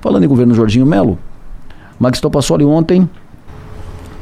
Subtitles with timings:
[0.00, 1.18] Falando em governo Jorginho Melo,
[1.98, 3.08] Max Topassoli ontem,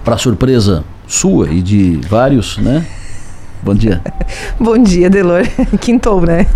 [0.05, 2.87] para surpresa sua e de vários, né?
[3.63, 4.01] Bom dia.
[4.59, 5.43] Bom dia, Delor.
[5.81, 6.47] Quintou, né?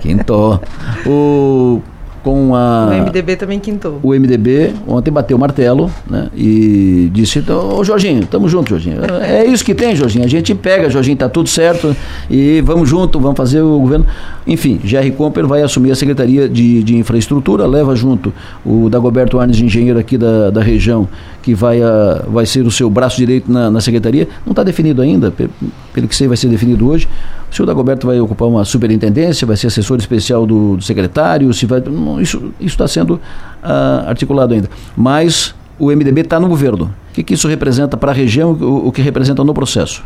[0.00, 0.60] Quintou.
[1.06, 1.80] O
[2.22, 2.88] com a.
[2.90, 3.98] O MDB também quintou.
[4.02, 8.98] O MDB ontem bateu o martelo né, e disse: então, Ô Jorginho, tamo junto, Jorginho.
[9.22, 10.24] É isso que tem, Jorginho.
[10.24, 11.94] A gente pega, Jorginho, tá tudo certo
[12.30, 14.06] e vamos junto, vamos fazer o governo.
[14.46, 18.32] Enfim, Jerry Comper vai assumir a Secretaria de, de Infraestrutura, leva junto
[18.64, 21.08] o Dagoberto Arnes, engenheiro aqui da, da região,
[21.42, 24.28] que vai, a, vai ser o seu braço direito na, na Secretaria.
[24.44, 27.08] Não está definido ainda, pelo que sei, vai ser definido hoje.
[27.50, 31.66] O senhor Dagoberto vai ocupar uma superintendência, vai ser assessor especial do, do secretário, se
[31.66, 31.82] vai,
[32.22, 34.68] isso está sendo uh, articulado ainda.
[34.96, 36.94] Mas o MDB está no governo.
[37.10, 40.02] O que, que isso representa para a região, o, o que representa no processo?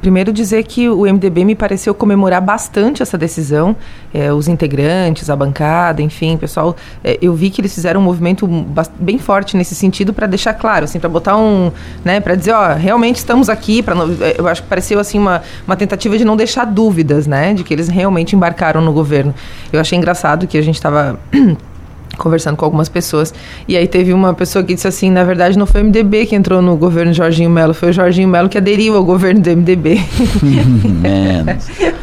[0.00, 3.76] Primeiro dizer que o MDB me pareceu comemorar bastante essa decisão,
[4.12, 8.46] é, os integrantes, a bancada, enfim, pessoal, é, eu vi que eles fizeram um movimento
[8.98, 11.70] bem forte nesse sentido para deixar claro, assim, para botar um,
[12.04, 15.42] né, para dizer, ó, realmente estamos aqui, para é, eu acho que pareceu assim uma,
[15.66, 19.34] uma tentativa de não deixar dúvidas, né, de que eles realmente embarcaram no governo.
[19.72, 21.18] Eu achei engraçado que a gente estava
[22.16, 23.32] conversando com algumas pessoas.
[23.66, 26.34] E aí teve uma pessoa que disse assim, na verdade não foi o MDB que
[26.34, 30.00] entrou no governo Jorginho Melo, foi o Jorginho Melo que aderiu ao governo do MDB.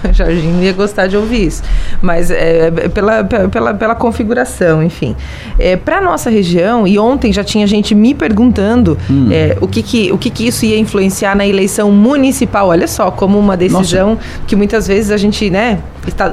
[0.09, 1.63] o Jorginho ia gostar de ouvir isso.
[2.01, 5.15] Mas é, é pela, pela, pela configuração, enfim.
[5.57, 9.29] É, Para nossa região, e ontem já tinha gente me perguntando hum.
[9.31, 12.67] é, o, que, que, o que, que isso ia influenciar na eleição municipal.
[12.67, 14.21] Olha só, como uma decisão nossa.
[14.47, 15.79] que muitas vezes a gente, né,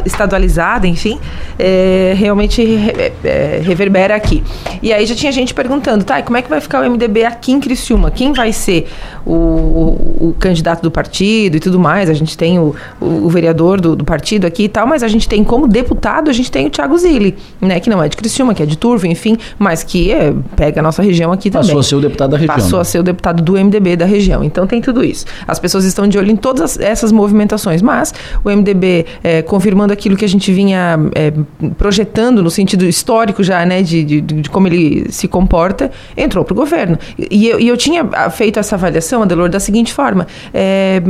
[0.05, 1.19] estadualizada, enfim,
[1.58, 4.42] é, realmente é, é, reverbera aqui.
[4.83, 7.52] E aí já tinha gente perguntando, tá, como é que vai ficar o MDB aqui
[7.52, 8.11] em Criciúma?
[8.11, 8.89] Quem vai ser
[9.27, 12.08] o, o, o candidato do partido e tudo mais?
[12.08, 15.28] A gente tem o, o vereador do, do, partido aqui e tal, mas a gente
[15.28, 18.55] tem como deputado, a gente tem o Thiago Zilli, né, que não é de Criciúma,
[18.55, 21.69] que é de Turvo, enfim, mas que é, pega a nossa região aqui também.
[21.69, 22.56] Passou a ser o deputado da região.
[22.56, 24.42] Passou a ser o deputado do MDB da região.
[24.42, 25.27] Então tem tudo isso.
[25.46, 28.14] As pessoas estão de olho em todas essas movimentações, mas
[28.45, 31.33] o MDB é, confirmando aquilo que a gente vinha é,
[31.77, 36.52] projetando no sentido histórico já, né, de, de, de como ele se comporta, entrou para
[36.52, 36.96] o governo.
[37.19, 40.29] E eu, e eu tinha feito essa avaliação, Adelor, da seguinte forma.
[40.55, 41.02] É,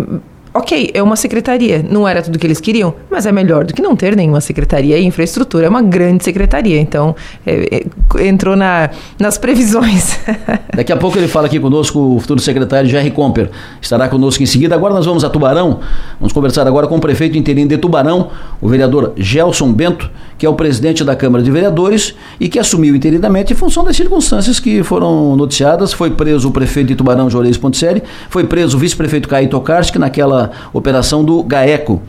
[0.52, 3.82] ok, é uma secretaria, não era tudo que eles queriam, mas é melhor do que
[3.82, 4.98] não ter nenhuma secretaria.
[4.98, 7.14] E infraestrutura é uma grande secretaria, então
[7.46, 7.84] é,
[8.16, 10.18] é, entrou na, nas previsões.
[10.74, 13.50] Daqui a pouco ele fala aqui conosco, o futuro secretário Jerry Comper,
[13.80, 14.74] estará conosco em seguida.
[14.74, 15.80] Agora nós vamos a Tubarão,
[16.18, 20.48] vamos conversar agora com o prefeito interino de Tubarão, o vereador Gelson Bento, que é
[20.48, 24.84] o presidente da Câmara de Vereadores e que assumiu interinamente em função das circunstâncias que
[24.84, 25.92] foram noticiadas.
[25.92, 30.52] Foi preso o prefeito de Tubarão, Juarez Ponticelli, foi preso o vice-prefeito Caio Tokarski naquela
[30.72, 32.00] operação do GAECO.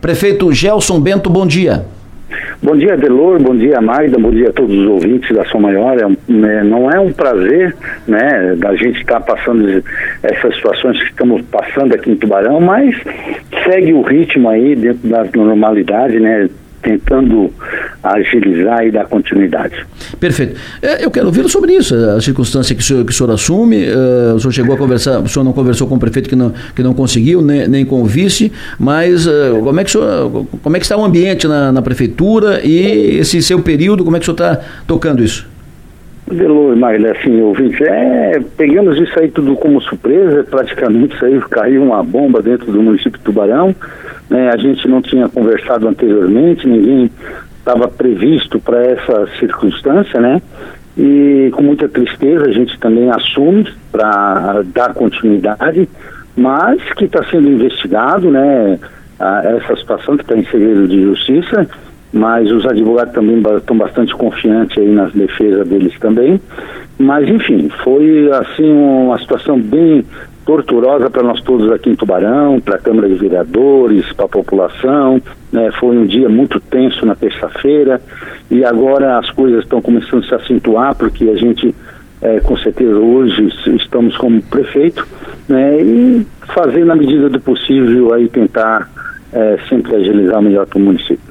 [0.00, 1.86] Prefeito Gelson Bento, bom dia.
[2.62, 5.96] Bom dia, Delor, bom dia, Maida, bom dia a todos os ouvintes da Som Maior.
[5.96, 7.74] É, né, não é um prazer
[8.06, 9.82] né, da gente estar tá passando
[10.22, 12.94] essas situações que estamos passando aqui em Tubarão, mas
[13.64, 16.48] segue o ritmo aí dentro da normalidade, né?
[16.82, 17.52] Tentando
[18.02, 19.84] agilizar e dar continuidade.
[20.18, 20.58] Perfeito.
[20.80, 23.86] É, eu quero ouvir sobre isso, a circunstância que o senhor, que o senhor assume.
[23.88, 26.52] Uh, o senhor chegou a conversar, o senhor não conversou com o prefeito que não,
[26.74, 30.76] que não conseguiu, nem, nem com o vice, mas uh, como, é que senhor, como
[30.76, 34.30] é que está o ambiente na, na prefeitura e esse seu período, como é que
[34.30, 35.46] o senhor está tocando isso?
[36.30, 41.82] Delor, Maile, assim, ouvinte, é, pegamos isso aí tudo como surpresa, praticamente isso aí caiu
[41.82, 43.74] uma bomba dentro do município de Tubarão,
[44.28, 47.10] né, a gente não tinha conversado anteriormente, ninguém
[47.58, 50.40] estava previsto para essa circunstância, né,
[50.96, 55.88] e com muita tristeza a gente também assume para dar continuidade,
[56.36, 58.78] mas que está sendo investigado, né,
[59.44, 61.66] essa situação que está em segredo de justiça,
[62.12, 66.40] mas os advogados também estão bastante confiantes aí nas defesas deles também.
[66.98, 70.04] Mas enfim, foi assim uma situação bem
[70.48, 75.20] torturosa para nós todos aqui em Tubarão, para a Câmara de Vereadores, para a população.
[75.52, 75.70] Né?
[75.78, 78.00] Foi um dia muito tenso na terça-feira
[78.50, 81.74] e agora as coisas estão começando a se acentuar porque a gente,
[82.22, 85.06] é, com certeza, hoje estamos como prefeito
[85.46, 85.82] né?
[85.82, 88.88] e fazer na medida do possível aí tentar
[89.30, 91.28] é, sempre agilizar melhor para o município.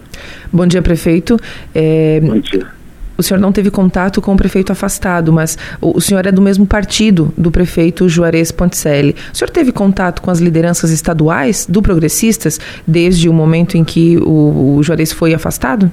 [0.53, 1.37] Bom dia, prefeito.
[1.73, 2.76] É, Bom dia.
[3.17, 6.41] O senhor não teve contato com o prefeito afastado, mas o, o senhor é do
[6.41, 9.15] mesmo partido do prefeito Juarez Ponticelli.
[9.33, 14.17] O senhor teve contato com as lideranças estaduais do Progressistas desde o momento em que
[14.17, 15.91] o, o Juarez foi afastado?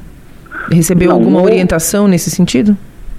[0.70, 2.76] Recebeu não, alguma não, orientação nesse sentido?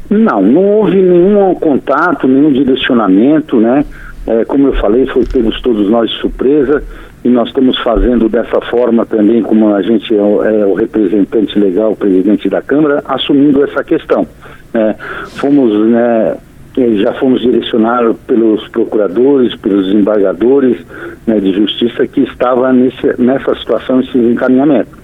[0.10, 3.86] Não, não houve nenhum contato, nenhum direcionamento, né?
[4.28, 6.84] É, como eu falei, foi pegos todos nós de surpresa
[7.26, 11.58] e nós estamos fazendo dessa forma também, como a gente é o, é o representante
[11.58, 14.28] legal, o presidente da Câmara, assumindo essa questão.
[14.72, 14.94] É,
[15.30, 16.38] fomos, né,
[16.98, 20.78] já fomos direcionados pelos procuradores, pelos desembargadores
[21.26, 24.96] né, de justiça que estava nesse, nessa situação, esse encaminhamento.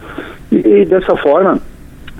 [0.52, 1.58] E, e dessa forma,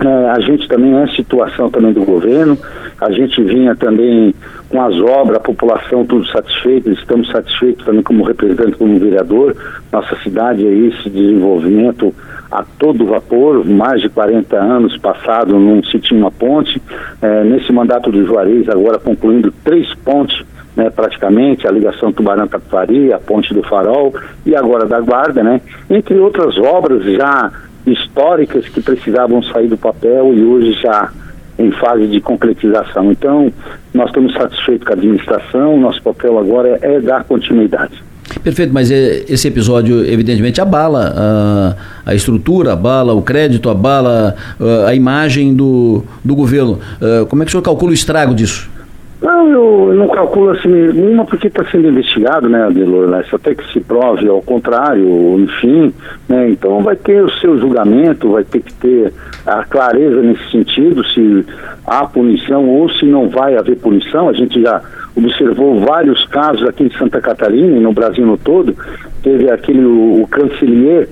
[0.04, 2.58] é, a gente também é situação também do governo,
[3.00, 4.34] a gente vinha também
[4.68, 9.54] com as obras, a população tudo satisfeita, estamos satisfeitos também como representante, como vereador.
[9.92, 12.14] Nossa cidade é esse desenvolvimento
[12.50, 16.82] a todo vapor, mais de 40 anos passado não se tinha uma ponte.
[17.20, 20.44] É, nesse mandato do Juarez, agora concluindo três pontes
[20.76, 24.14] né, praticamente, a ligação Tubarão-Capivari, a Ponte do Farol
[24.44, 25.60] e agora da Guarda, né,
[25.90, 27.52] entre outras obras já
[27.86, 31.10] históricas que precisavam sair do papel e hoje já
[31.58, 33.12] em fase de concretização.
[33.12, 33.52] Então,
[33.92, 38.02] nós estamos satisfeitos com a administração, nosso papel agora é, é dar continuidade.
[38.42, 41.12] Perfeito, mas é, esse episódio evidentemente abala
[42.06, 46.78] a, a estrutura, abala o crédito, abala a, a imagem do, do governo.
[47.00, 48.70] Uh, como é que o senhor calcula o estrago disso?
[49.22, 53.72] Não, eu não calculo assim nenhuma porque está sendo investigado, né, Adelor, né, até que
[53.72, 55.94] se prove ao contrário, enfim,
[56.28, 59.12] né, então vai ter o seu julgamento, vai ter que ter
[59.46, 61.46] a clareza nesse sentido, se
[61.86, 64.82] há punição ou se não vai haver punição, a gente já
[65.14, 68.74] observou vários casos aqui em Santa Catarina e no Brasil no todo,
[69.22, 71.08] teve aquele, o, o cancelier,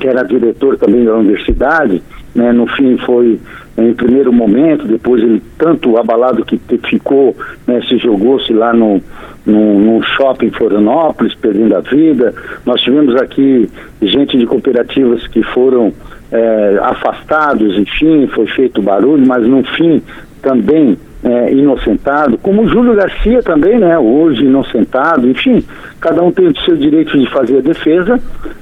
[0.00, 2.02] que era diretor também da universidade,
[2.34, 3.38] né, no fim foi
[3.76, 6.58] em primeiro momento, depois ele tanto abalado que
[6.88, 7.36] ficou,
[7.66, 9.02] né, se jogou-se lá no,
[9.44, 12.34] no, no, shopping Florianópolis, perdendo a vida.
[12.64, 13.68] Nós tivemos aqui
[14.00, 15.92] gente de cooperativas que foram
[16.32, 20.02] é, afastados, enfim, foi feito barulho, mas no fim
[20.40, 25.62] também é, inocentado, como o Júlio Garcia também, né, hoje inocentado, enfim,
[26.00, 28.18] cada um tem o seu direito de fazer a defesa,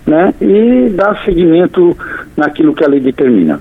[0.07, 1.97] né, e dar seguimento
[2.37, 3.61] naquilo que a lei determina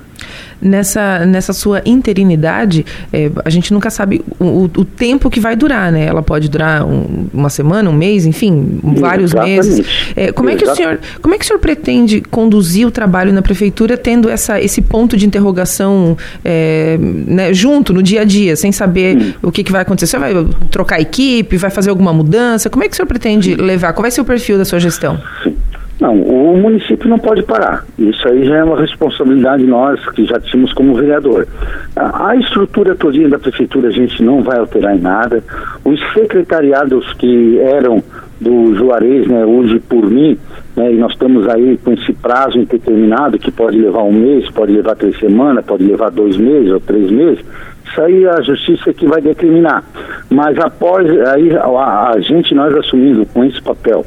[0.64, 5.92] nessa, nessa sua interinidade, é, a gente nunca sabe o, o, tempo que vai durar,
[5.92, 6.06] né?
[6.06, 9.56] Ela pode durar um, uma semana, um mês, enfim, vários Exatamente.
[9.56, 9.86] meses.
[10.16, 13.34] É, como, é que o senhor, como é que o senhor pretende conduzir o trabalho
[13.34, 18.56] na prefeitura tendo essa, esse ponto de interrogação é, né, junto, no dia a dia,
[18.56, 19.34] sem saber hum.
[19.42, 20.08] o que, que vai acontecer?
[20.08, 20.34] Você vai
[20.70, 22.70] trocar equipe, vai fazer alguma mudança?
[22.70, 23.94] Como é que o senhor pretende levar?
[23.94, 25.20] Qual vai ser o perfil da sua gestão?
[25.44, 25.56] Sim.
[26.04, 27.86] Não, o município não pode parar.
[27.98, 31.48] Isso aí já é uma responsabilidade nós que já tínhamos como vereador.
[31.96, 35.42] A, estrutura todinha da prefeitura a gente não vai alterar em nada.
[35.86, 38.04] Os secretariados que eram
[38.42, 40.38] do Juarez, né, hoje por mim,
[40.76, 44.74] né, e nós estamos aí com esse prazo indeterminado que pode levar um mês, pode
[44.74, 47.46] levar três semanas, pode levar dois meses ou três meses.
[47.86, 49.86] Isso aí é a justiça que vai determinar.
[50.30, 54.06] Mas após aí a, a gente nós assumindo com esse papel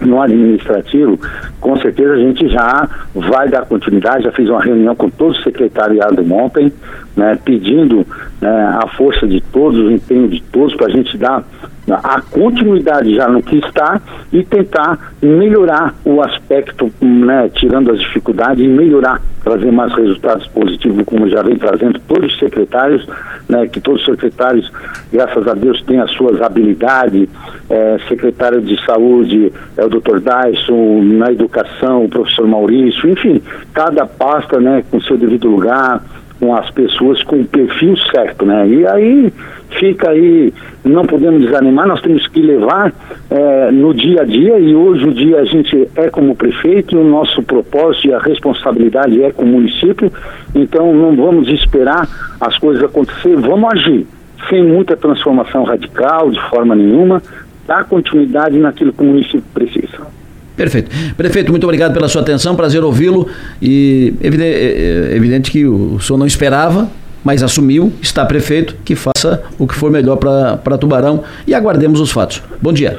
[0.00, 1.18] no administrativo,
[1.60, 5.42] com certeza a gente já vai dar continuidade, já fiz uma reunião com todo o
[5.42, 6.72] secretariado ontem,
[7.18, 8.06] né, pedindo
[8.40, 11.44] né, a força de todos, o empenho de todos para a gente dar
[11.90, 14.00] a continuidade já no que está
[14.32, 21.02] e tentar melhorar o aspecto, né, tirando as dificuldades e melhorar, trazer mais resultados positivos,
[21.06, 23.08] como já vem trazendo todos os secretários,
[23.48, 24.70] né, que todos os secretários,
[25.10, 27.28] graças a Deus, têm as suas habilidades,
[27.70, 30.20] é, secretário de saúde é o Dr.
[30.20, 33.40] Dyson, na educação o professor Maurício, enfim,
[33.72, 36.02] cada pasta, né, com seu devido lugar,
[36.38, 38.66] com as pessoas com o perfil certo, né?
[38.68, 39.32] E aí
[39.70, 40.52] fica aí,
[40.84, 42.92] não podemos desanimar, nós temos que levar
[43.30, 46.98] é, no dia a dia e hoje o dia a gente é como prefeito e
[46.98, 50.12] o nosso propósito e a responsabilidade é com o município,
[50.54, 52.08] então não vamos esperar
[52.40, 54.06] as coisas acontecer, vamos agir,
[54.48, 57.22] sem muita transformação radical, de forma nenhuma,
[57.66, 60.17] dar continuidade naquilo que o município precisa.
[60.58, 60.90] Perfeito.
[61.16, 63.28] Prefeito, muito obrigado pela sua atenção, prazer ouvi-lo.
[63.62, 66.88] E evidente, é, é evidente que o senhor não esperava,
[67.24, 72.10] mas assumiu, está prefeito, que faça o que for melhor para Tubarão e aguardemos os
[72.10, 72.42] fatos.
[72.60, 72.98] Bom dia.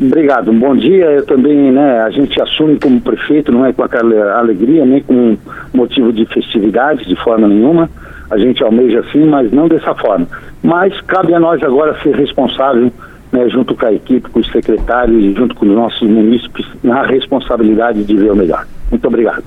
[0.00, 1.04] Obrigado, bom dia.
[1.04, 5.36] Eu também, né, a gente assume como prefeito, não é com aquela alegria, nem com
[5.74, 7.90] motivo de festividade, de forma nenhuma.
[8.30, 10.26] A gente almeja assim, mas não dessa forma.
[10.62, 12.90] Mas cabe a nós agora ser responsável
[13.32, 18.04] né, junto com a equipe, com os secretários junto com os nossos munícipes, na responsabilidade
[18.04, 18.66] de ver o melhor.
[18.90, 19.44] Muito obrigado.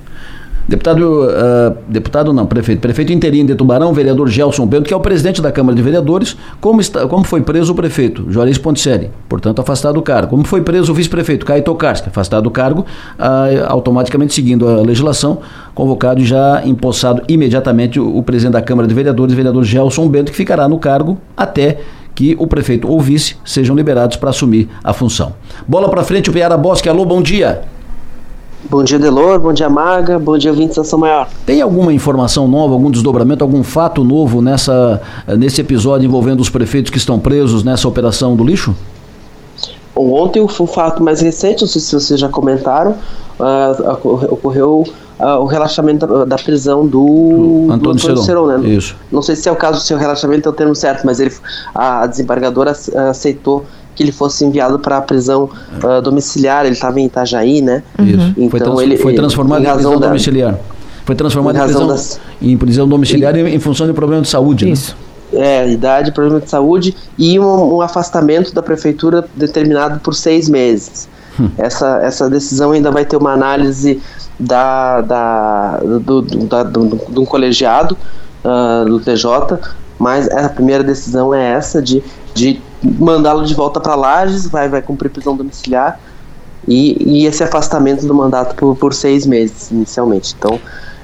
[0.70, 5.00] Deputado, uh, deputado não, prefeito, prefeito interino de Tubarão, vereador Gelson Bento, que é o
[5.00, 9.60] presidente da Câmara de Vereadores, como, está, como foi preso o prefeito, Juarez Ponticelli, portanto
[9.60, 10.28] afastado do cargo.
[10.28, 12.86] Como foi preso o vice-prefeito, Caio Tokarski, afastado do cargo,
[13.18, 15.38] uh, automaticamente seguindo a legislação,
[15.74, 20.30] convocado e já empossado imediatamente o, o presidente da Câmara de Vereadores, vereador Gelson Bento,
[20.30, 21.80] que ficará no cargo até
[22.14, 25.34] que o prefeito ou vice sejam liberados para assumir a função.
[25.66, 26.88] Bola para frente, o Piara Bosque.
[26.88, 27.62] Alô, bom dia.
[28.68, 29.40] Bom dia, Delor.
[29.40, 30.18] Bom dia, Maga.
[30.18, 31.28] Bom dia, ouvinte Estação Maior.
[31.46, 35.00] Tem alguma informação nova, algum desdobramento, algum fato novo nessa,
[35.38, 38.74] nesse episódio envolvendo os prefeitos que estão presos nessa operação do lixo?
[39.96, 42.94] Ontem, o fato mais recente, não sei se vocês já comentaram,
[43.38, 44.84] uh, ocorreu
[45.20, 48.46] uh, o relaxamento da, prisão do Antônio, do Antônio Seron.
[48.46, 48.68] né?
[48.68, 48.96] Isso.
[49.12, 51.32] Não sei se é o caso do seu relaxamento, é o termo certo, mas ele,
[51.74, 52.72] a desembargadora
[53.08, 55.50] aceitou que ele fosse enviado para a prisão
[55.82, 56.64] uh, domiciliar.
[56.64, 57.82] Ele estava em Itajaí, né?
[57.98, 58.34] Isso.
[58.36, 60.58] Então foi, trans ele, foi transformado em, em prisão da, domiciliar.
[61.04, 64.28] Foi transformado em, em prisão, das, em prisão domiciliar e, em função de problema de
[64.28, 64.64] saúde.
[64.64, 64.72] Né?
[64.72, 64.96] Isso.
[64.96, 65.10] Né?
[65.32, 71.08] É, idade, problema de saúde e um, um, afastamento da prefeitura determinado por seis meses.
[71.56, 74.00] Essa, essa decisão ainda vai ter uma análise
[74.38, 77.96] da, da, do, do, da, do, do um colegiado
[78.44, 79.58] uh, do TJ,
[79.98, 82.02] mas a primeira decisão é essa de,
[82.34, 86.00] de mandá-lo de volta para Lages, vai, vai cumprir prisão domiciliar
[86.66, 90.34] e, e esse afastamento do mandato por, por seis meses inicialmente.
[90.38, 90.58] Então,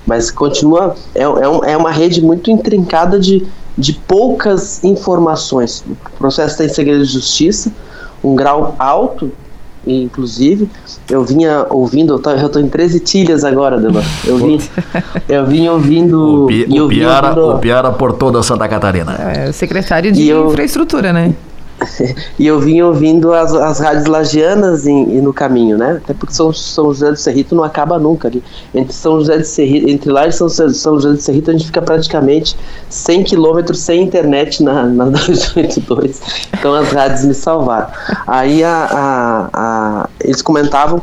[0.07, 5.85] mas continua é, é, um, é uma rede muito intrincada de, de poucas informações.
[5.89, 7.71] O processo tem segredo de justiça,
[8.23, 9.31] um grau alto
[9.87, 10.69] inclusive,
[11.11, 14.03] eu vinha ouvindo, eu tô, eu tô em 13 tilhas agora, Dema.
[14.25, 14.61] Eu vim,
[15.29, 16.45] eu vim ouvindo.
[16.45, 17.49] O, Pi, o, Piara, ouvindo...
[17.49, 19.15] o Piara por toda Santa Catarina.
[19.15, 20.49] É, secretário de eu...
[20.49, 21.35] infraestrutura, né?
[22.39, 26.01] e eu vim ouvindo as, as rádios lagianas em, no caminho, né?
[26.03, 28.43] Até porque São, São José do Cerrito não acaba nunca ali.
[28.75, 31.67] Entre São José de Cerrito, entre lá e São, São José do Cerrito, a gente
[31.67, 32.57] fica praticamente
[32.89, 36.21] 100 quilômetros sem internet na, na 282.
[36.59, 37.89] Então as rádios me salvaram.
[38.27, 41.03] Aí a, a, a eles comentavam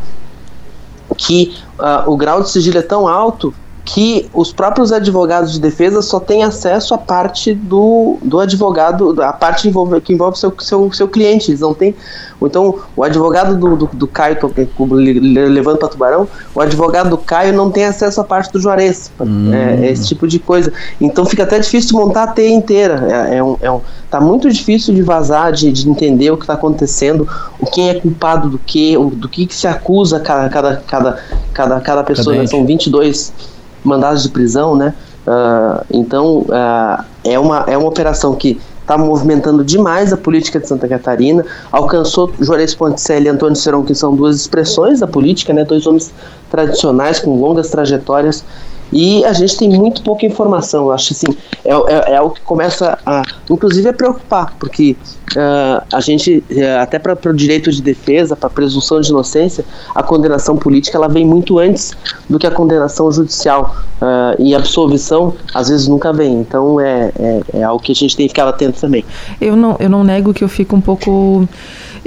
[1.15, 3.53] que uh, o grau de sigilo é tão alto
[3.85, 9.33] que os próprios advogados de defesa só têm acesso à parte do, do advogado, a
[9.33, 11.51] parte envolve, que envolve seu, seu, seu cliente.
[11.51, 11.93] Eles não têm.
[12.41, 14.37] Então, o advogado do, do, do Caio,
[15.49, 19.11] levando para Tubarão, o advogado do Caio não tem acesso à parte do Juarez.
[19.19, 19.53] Hum.
[19.53, 20.71] É, é, esse tipo de coisa.
[20.99, 23.05] Então, fica até difícil montar a teia inteira.
[23.09, 26.43] É, é um, é um, tá muito difícil de vazar, de, de entender o que
[26.43, 27.27] está acontecendo,
[27.59, 31.19] o quem é culpado do que, do que, que se acusa cada, cada, cada,
[31.53, 32.35] cada, cada pessoa.
[32.35, 32.47] Né?
[32.47, 33.52] São 22
[33.83, 34.93] mandados de prisão, né?
[35.25, 40.67] Uh, então uh, é, uma, é uma operação que está movimentando demais a política de
[40.67, 45.63] Santa Catarina, alcançou Juarez Ponticelli e Antônio Serão, que são duas expressões da política, né,
[45.63, 46.13] dois homens
[46.51, 48.43] tradicionais com longas trajetórias
[48.91, 50.85] e a gente tem muito pouca informação.
[50.85, 54.95] Eu acho assim, é, é, é algo que começa a, inclusive, a preocupar, porque
[55.31, 59.65] uh, a gente, uh, até para o direito de defesa, para a presunção de inocência,
[59.95, 61.93] a condenação política ela vem muito antes
[62.29, 63.75] do que a condenação judicial.
[64.01, 66.41] Uh, e absolvição, às vezes, nunca vem.
[66.41, 69.05] Então, é, é, é algo que a gente tem que ficar atento também.
[69.39, 71.47] Eu não, eu não nego que eu fico um pouco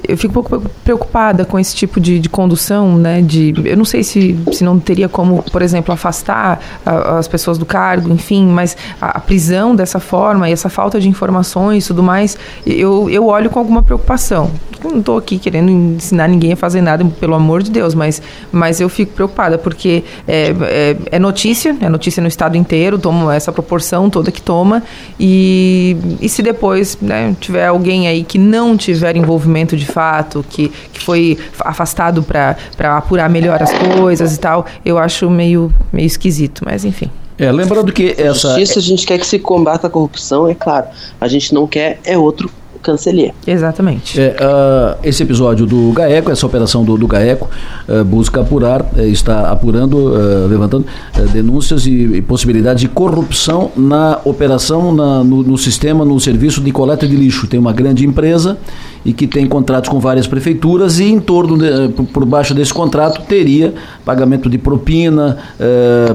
[0.06, 3.22] eu fico um pouco preocupada com esse tipo de, de condução, né?
[3.22, 7.58] De, eu não sei se, se não teria como, por exemplo, afastar a, as pessoas
[7.58, 11.88] do cargo, enfim, mas a, a, prisão dessa forma e essa falta de informações e
[11.88, 12.36] tudo mais,
[12.66, 14.50] eu, eu olho com alguma preocupação.
[14.84, 18.20] não estou aqui querendo ensinar ninguém a fazer nada, pelo amor de Deus, mas,
[18.52, 23.34] mas eu fico preocupada porque é, é, é notícia, é notícia no estado inteiro, toma
[23.34, 24.82] essa proporção toda que toma
[25.18, 30.44] e, e se depois né, tiver alguém aí que não tiver envolvimento de de fato,
[30.48, 32.56] que, que foi afastado para
[32.96, 37.10] apurar melhor as coisas e tal, eu acho meio, meio esquisito, mas enfim.
[37.38, 38.48] É, lembrando que essa.
[38.48, 40.86] Justiça, a gente quer que se combata a corrupção, é claro.
[41.20, 42.50] A gente não quer é outro
[42.86, 43.34] Cancelier.
[43.44, 44.20] Exatamente.
[44.20, 47.50] É, uh, esse episódio do GAECO, essa operação do, do GAECO,
[47.88, 50.12] uh, busca apurar, uh, está apurando,
[50.48, 50.86] levantando
[51.32, 56.70] denúncias e, e possibilidades de corrupção na operação, na, no, no, sistema, no serviço de
[56.70, 57.48] coleta de lixo.
[57.48, 58.56] Tem uma grande empresa
[59.04, 62.72] e que tem contratos com várias prefeituras e em torno, de, por, por, baixo desse
[62.72, 63.74] contrato, teria
[64.04, 65.38] pagamento de propina,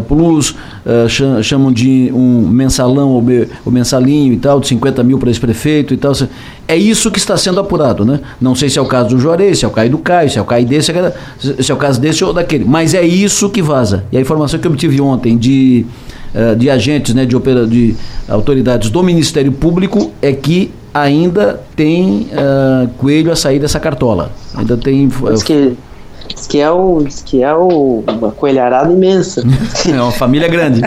[0.08, 0.56] plus,
[1.42, 5.98] chamam de um mensalão ou mensalinho e tal, de 50 mil para esse prefeito e
[5.98, 6.14] tal.
[6.68, 8.20] É isso que está sendo apurado, né?
[8.40, 10.38] Não sei se é o caso do Juarez, se é o caso do Caio, se
[10.38, 10.94] é o caso desse,
[11.60, 12.64] se é o caso desse ou daquele.
[12.64, 14.06] Mas é isso que vaza.
[14.12, 15.86] E a informação que eu obtive ontem de,
[16.34, 17.96] uh, de agentes, né, de, opera, de
[18.28, 24.32] autoridades do Ministério Público é que ainda tem uh, coelho a sair dessa cartola.
[24.56, 25.10] Ainda tem.
[25.46, 25.74] Que
[26.34, 26.68] Diz que é,
[27.06, 29.44] diz que é uma coelharada imensa.
[29.88, 30.82] é uma família grande.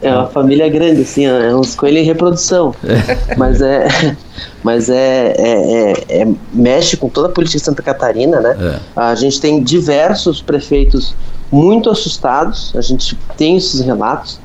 [0.00, 2.74] É uma família grande, assim, é uns coelhos em reprodução.
[2.84, 3.36] É.
[3.36, 3.88] Mas é.
[4.62, 8.56] Mas é, é, é, é, mexe com toda a política de Santa Catarina, né?
[8.60, 8.80] É.
[8.94, 11.14] A gente tem diversos prefeitos
[11.50, 14.38] muito assustados, a gente tem esses relatos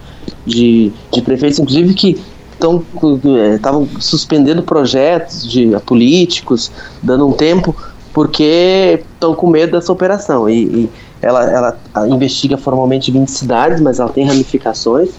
[0.45, 2.19] de, de prefeitos, inclusive, que
[3.55, 7.75] estavam é, suspendendo projetos de políticos, dando um tempo
[8.17, 10.49] porque estão com medo dessa operação.
[10.49, 10.89] E, e,
[11.21, 15.11] ela, ela investiga formalmente 20 cidades, mas ela tem ramificações.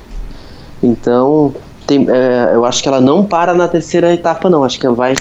[0.82, 1.54] Então,
[1.86, 4.64] tem, é, eu acho que ela não para na terceira etapa, não.
[4.64, 5.14] Acho que vai.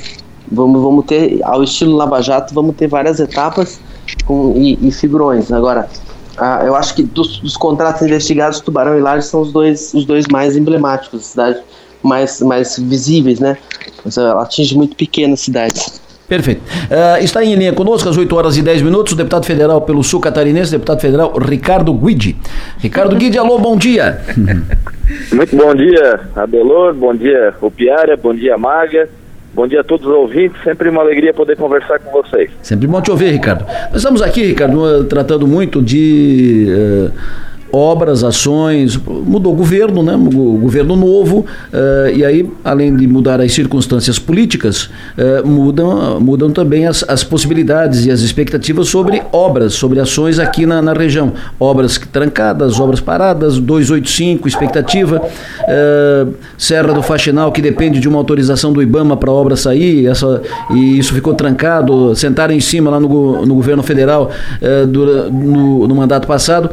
[0.51, 3.79] Vamos, vamos ter, ao estilo Lava Jato, vamos ter várias etapas
[4.25, 5.51] com, e, e figurões.
[5.51, 5.87] Agora,
[6.35, 10.03] a, eu acho que dos, dos, contratos investigados, Tubarão e Laje são os dois, os
[10.03, 11.61] dois mais emblemáticos, cidades
[12.01, 13.55] mais, mais visíveis, né?
[14.17, 16.06] Ela atinge muito pequenas cidades.
[16.27, 16.61] Perfeito.
[16.61, 20.03] Uh, está em linha conosco às 8 horas e 10 minutos o deputado federal pelo
[20.03, 22.35] Sul Catarinense, deputado federal Ricardo Guidi.
[22.79, 24.19] Ricardo Guidi, alô, bom dia.
[25.31, 29.07] Muito bom dia, Adelor, bom dia, Opiária, bom dia, Maga.
[29.53, 32.51] Bom dia a todos os ouvintes, sempre uma alegria poder conversar com vocês.
[32.61, 33.65] Sempre bom te ouvir, Ricardo.
[33.89, 36.67] Nós estamos aqui, Ricardo, tratando muito de.
[36.69, 40.15] Uh obras, ações, mudou o governo, né?
[40.15, 46.51] O governo novo, uh, e aí, além de mudar as circunstâncias políticas, uh, mudam, mudam
[46.51, 51.33] também as, as possibilidades e as expectativas sobre obras, sobre ações aqui na, na região.
[51.59, 58.73] Obras trancadas, obras paradas, 285, expectativa, uh, Serra do Faxinal, que depende de uma autorização
[58.73, 60.41] do IBAMA para a obra sair, essa,
[60.71, 64.31] e isso ficou trancado, sentaram em cima lá no, no governo federal
[64.89, 66.69] do, no, no mandato passado.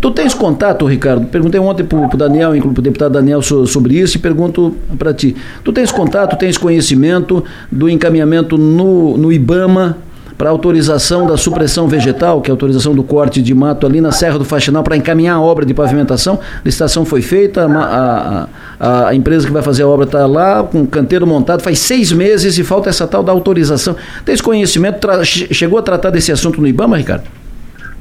[0.00, 1.26] Tu tens contato, Ricardo?
[1.26, 5.12] Perguntei ontem para o Daniel, inclusive para o deputado Daniel, sobre isso e pergunto para
[5.12, 5.34] ti.
[5.64, 9.98] Tu tens contato, tens conhecimento do encaminhamento no, no IBAMA
[10.36, 14.12] para autorização da supressão vegetal, que é a autorização do corte de mato ali na
[14.12, 16.38] Serra do Faxinal para encaminhar a obra de pavimentação.
[16.58, 20.62] A licitação foi feita, a, a, a empresa que vai fazer a obra está lá,
[20.62, 23.96] com o canteiro montado, faz seis meses e falta essa tal da autorização.
[24.24, 27.37] Tens conhecimento, chegou a tratar desse assunto no IBAMA, Ricardo?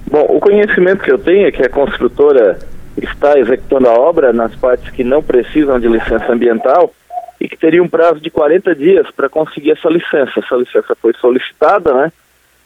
[0.10, 2.58] Bom, o conhecimento que eu tenho é que a construtora
[3.02, 6.94] está executando a obra nas partes que não precisam de licença ambiental
[7.40, 10.40] e que teria um prazo de 40 dias para conseguir essa licença.
[10.40, 12.12] Essa licença foi solicitada, né?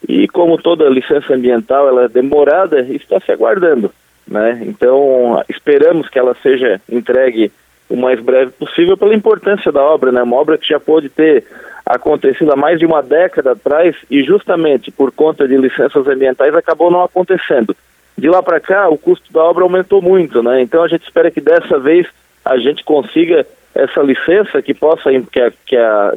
[0.08, 3.92] E como toda licença ambiental ela é demorada, está se aguardando,
[4.26, 4.62] né?
[4.62, 7.52] Então, esperamos que ela seja entregue
[7.88, 10.22] o mais breve possível pela importância da obra, né?
[10.22, 11.44] Uma obra que já pode ter
[11.84, 16.90] acontecido há mais de uma década atrás e justamente por conta de licenças ambientais acabou
[16.90, 17.76] não acontecendo.
[18.16, 20.62] De lá para cá, o custo da obra aumentou muito, né?
[20.62, 22.06] Então a gente espera que dessa vez
[22.44, 26.14] a gente consiga essa licença que possa que, a, que, a,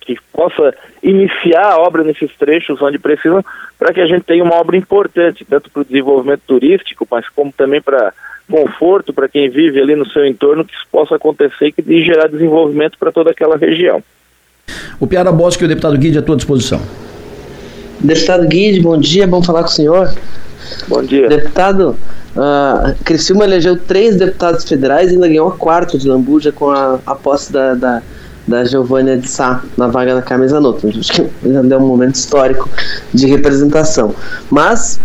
[0.00, 3.44] que possa iniciar a obra nesses trechos onde precisam,
[3.78, 7.52] para que a gente tenha uma obra importante, tanto para o desenvolvimento turístico, mas como
[7.52, 8.14] também para
[8.50, 12.98] conforto para quem vive ali no seu entorno, que isso possa acontecer e gerar desenvolvimento
[12.98, 14.02] para toda aquela região.
[14.98, 16.80] O Piara Bosque e o deputado Guide à tua disposição.
[18.00, 20.12] Deputado Guide, bom dia, bom falar com o senhor.
[20.86, 21.28] Bom dia.
[21.28, 21.96] Deputado,
[22.36, 26.98] uh, Criciúma elegeu três deputados federais e ainda ganhou a quarta de Lambuja com a,
[27.06, 28.02] a posse da, da,
[28.46, 30.88] da Giovânia de Sá na vaga da camisa nota.
[30.88, 32.68] Acho que ainda é um momento histórico
[33.12, 34.14] de representação.
[34.50, 35.00] Mas,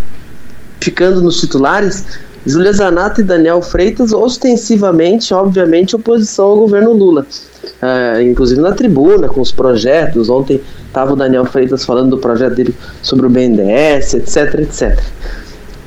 [0.80, 2.04] ficando nos titulares,
[2.46, 7.26] Júlia Zanata e Daniel Freitas, ostensivamente, obviamente, oposição ao governo Lula.
[7.82, 10.28] Uh, inclusive na tribuna, com os projetos.
[10.28, 15.02] Ontem estava o Daniel Freitas falando do projeto dele sobre o BNDES, etc, etc.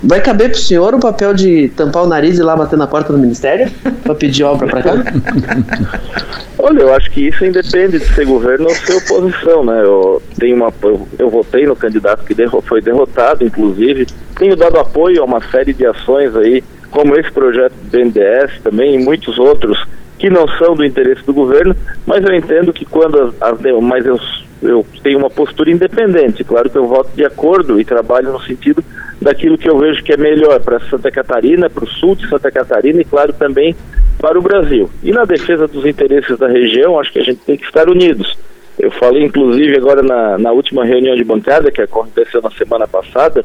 [0.04, 3.12] Vai caber pro senhor o papel de tampar o nariz e lá bater na porta
[3.12, 3.72] do ministério
[4.04, 4.94] para pedir obra para cá?
[6.60, 9.82] Olha, eu acho que isso independe de ser governo ou ser oposição, né?
[9.84, 14.06] Eu tenho uma, eu, eu votei no candidato que derro foi derrotado, inclusive,
[14.38, 18.96] tenho dado apoio a uma série de ações aí, como esse projeto do BNDES também
[18.96, 19.84] e muitos outros
[20.20, 24.06] que não são do interesse do governo, mas eu entendo que quando as, as mas
[24.06, 24.20] eu,
[24.64, 28.84] eu tenho uma postura independente, claro que eu voto de acordo e trabalho no sentido
[29.28, 32.50] daquilo que eu vejo que é melhor para Santa Catarina, para o sul de Santa
[32.50, 33.76] Catarina e, claro, também
[34.18, 34.90] para o Brasil.
[35.04, 38.38] E na defesa dos interesses da região, acho que a gente tem que estar unidos.
[38.80, 43.44] Eu falei, inclusive, agora na, na última reunião de bancada, que aconteceu na semana passada,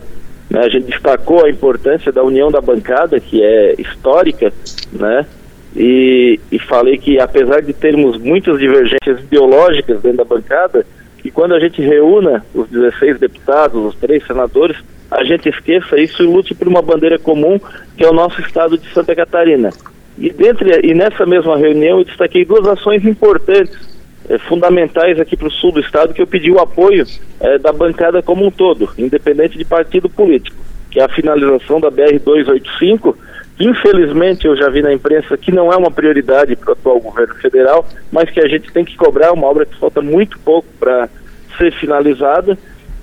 [0.48, 4.52] né, a gente destacou a importância da união da bancada, que é histórica,
[4.92, 5.26] né?
[5.74, 10.86] E, e falei que, apesar de termos muitas divergências ideológicas dentro da bancada,
[11.18, 14.76] que quando a gente reúna os 16 deputados, os três senadores,
[15.12, 17.60] a gente esqueça isso e lute por uma bandeira comum,
[17.96, 19.70] que é o nosso estado de Santa Catarina.
[20.18, 23.78] E, dentre, e nessa mesma reunião eu destaquei duas ações importantes,
[24.28, 27.06] eh, fundamentais aqui para o sul do estado, que eu pedi o apoio
[27.40, 30.56] eh, da bancada como um todo, independente de partido político,
[30.90, 33.14] que é a finalização da BR-285,
[33.56, 37.00] que infelizmente eu já vi na imprensa que não é uma prioridade para o atual
[37.00, 40.68] governo federal, mas que a gente tem que cobrar, uma obra que falta muito pouco
[40.78, 41.08] para
[41.58, 42.56] ser finalizada,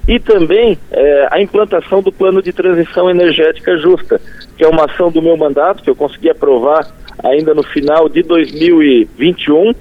[0.09, 4.19] e também é, a implantação do plano de transição energética justa,
[4.57, 6.91] que é uma ação do meu mandato que eu consegui aprovar
[7.23, 9.71] ainda no final de 2021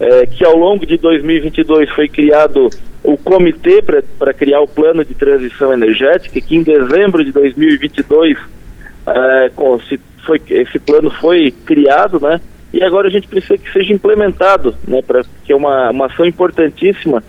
[0.00, 2.68] é, que ao longo de 2022 foi criado
[3.04, 8.36] o comitê para criar o plano de transição energética, que em dezembro de 2022
[9.06, 9.78] é, com,
[10.26, 12.40] foi, esse plano foi criado, né?
[12.72, 15.00] E agora a gente precisa que seja implementado, né?
[15.00, 17.22] Para que é uma, uma ação importantíssima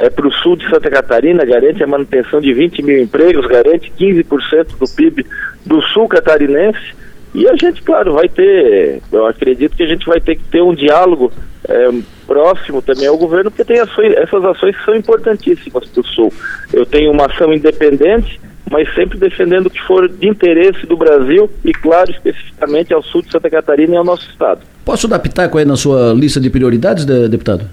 [0.00, 3.92] é, para o sul de Santa Catarina, garante a manutenção de 20 mil empregos, garante
[3.98, 5.26] 15% do PIB
[5.64, 6.94] do sul catarinense.
[7.34, 10.62] E a gente, claro, vai ter, eu acredito que a gente vai ter que ter
[10.62, 11.30] um diálogo
[11.68, 11.90] é,
[12.26, 16.32] próximo também ao governo, porque tem ações, essas ações são importantíssimas para o sul.
[16.72, 21.50] Eu tenho uma ação independente, mas sempre defendendo o que for de interesse do Brasil
[21.64, 24.60] e, claro, especificamente ao sul de Santa Catarina e ao nosso estado.
[24.84, 27.68] Posso dar pitaco aí na sua lista de prioridades, deputado?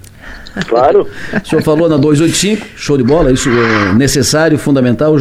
[0.68, 1.08] Claro.
[1.42, 5.16] o senhor falou na 285, show de bola, isso é necessário, fundamental,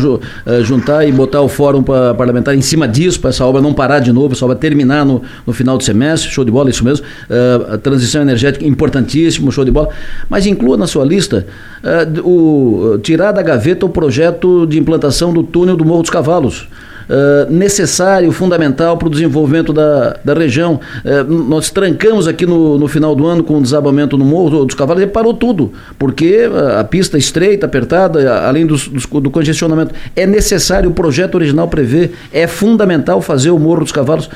[0.45, 3.99] é, juntar e botar o fórum parlamentar em cima disso, para essa obra não parar
[3.99, 7.05] de novo, essa obra terminar no, no final do semestre, show de bola, isso mesmo.
[7.29, 9.89] Uh, a transição energética importantíssimo, show de bola.
[10.29, 11.47] Mas inclua na sua lista
[11.83, 16.67] uh, o, tirar da gaveta o projeto de implantação do túnel do Morro dos Cavalos.
[17.03, 20.79] Uh, necessário, fundamental para o desenvolvimento da, da região.
[21.03, 24.75] Uh, nós trancamos aqui no, no final do ano com o desabamento no Morro dos
[24.75, 29.93] Cavalos e parou tudo, porque a, a pista estreita, apertada, além dos, dos, do congestionamento.
[30.15, 34.29] É necessário, o projeto original prevê, é fundamental fazer o Morro dos Cavalos.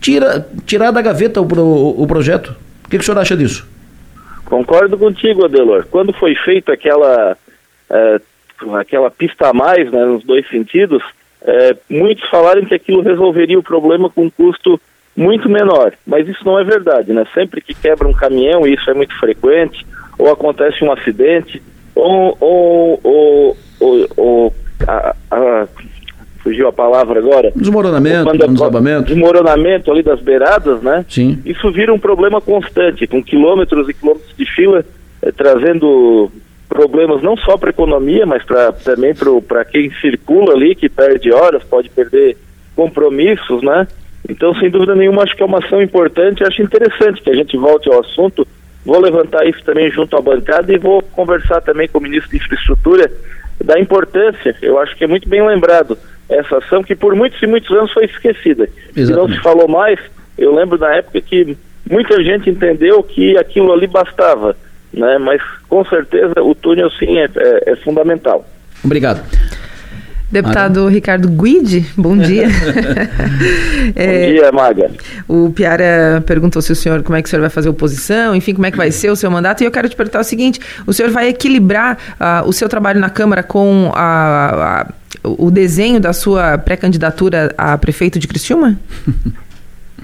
[0.00, 2.54] Tira, tirar da gaveta o, o, o projeto.
[2.84, 3.66] O que, que o senhor acha disso?
[4.44, 5.86] Concordo contigo, Adelor.
[5.90, 7.36] Quando foi feita aquela,
[8.78, 11.02] aquela pista a mais, né, nos dois sentidos,
[11.42, 14.80] é, muitos falaram que aquilo resolveria o problema com um custo
[15.16, 17.26] muito menor, mas isso não é verdade, né?
[17.34, 19.84] Sempre que quebra um caminhão, e isso é muito frequente,
[20.18, 21.62] ou acontece um acidente,
[21.94, 23.00] ou, ou,
[23.80, 24.54] ou, ou,
[24.86, 25.68] a, a,
[26.42, 27.52] fugiu a palavra agora.
[27.54, 29.08] Desmoronamento, um desabamento.
[29.08, 31.04] Desmoronamento ali das beiradas, né?
[31.08, 31.38] Sim.
[31.44, 34.84] Isso vira um problema constante, com quilômetros e quilômetros de fila,
[35.22, 36.30] eh, trazendo
[36.70, 39.12] problemas não só para a economia, mas pra, também
[39.46, 42.36] para quem circula ali, que perde horas, pode perder
[42.74, 43.86] compromissos, né?
[44.28, 47.56] Então, sem dúvida nenhuma, acho que é uma ação importante, acho interessante que a gente
[47.56, 48.46] volte ao assunto.
[48.86, 52.36] Vou levantar isso também junto à bancada e vou conversar também com o ministro de
[52.36, 53.10] Infraestrutura
[53.62, 55.98] da importância, eu acho que é muito bem lembrado,
[56.30, 58.66] essa ação que por muitos e muitos anos foi esquecida.
[58.96, 60.00] E não se falou mais,
[60.38, 61.58] eu lembro na época que
[61.90, 64.56] muita gente entendeu que aquilo ali bastava
[64.92, 65.18] né?
[65.18, 68.44] Mas com certeza o túnel sim é, é, é fundamental.
[68.84, 69.22] Obrigado.
[70.30, 70.92] Deputado Maga.
[70.92, 72.46] Ricardo Guide, bom dia.
[73.96, 74.90] é, bom dia, Maga.
[75.28, 78.54] O Piara perguntou se o senhor, como é que o senhor vai fazer oposição, enfim,
[78.54, 79.62] como é que vai ser o seu mandato.
[79.62, 83.00] E eu quero te perguntar o seguinte: o senhor vai equilibrar uh, o seu trabalho
[83.00, 84.92] na Câmara com a, a,
[85.24, 88.78] o desenho da sua pré-candidatura a prefeito de Criciúma?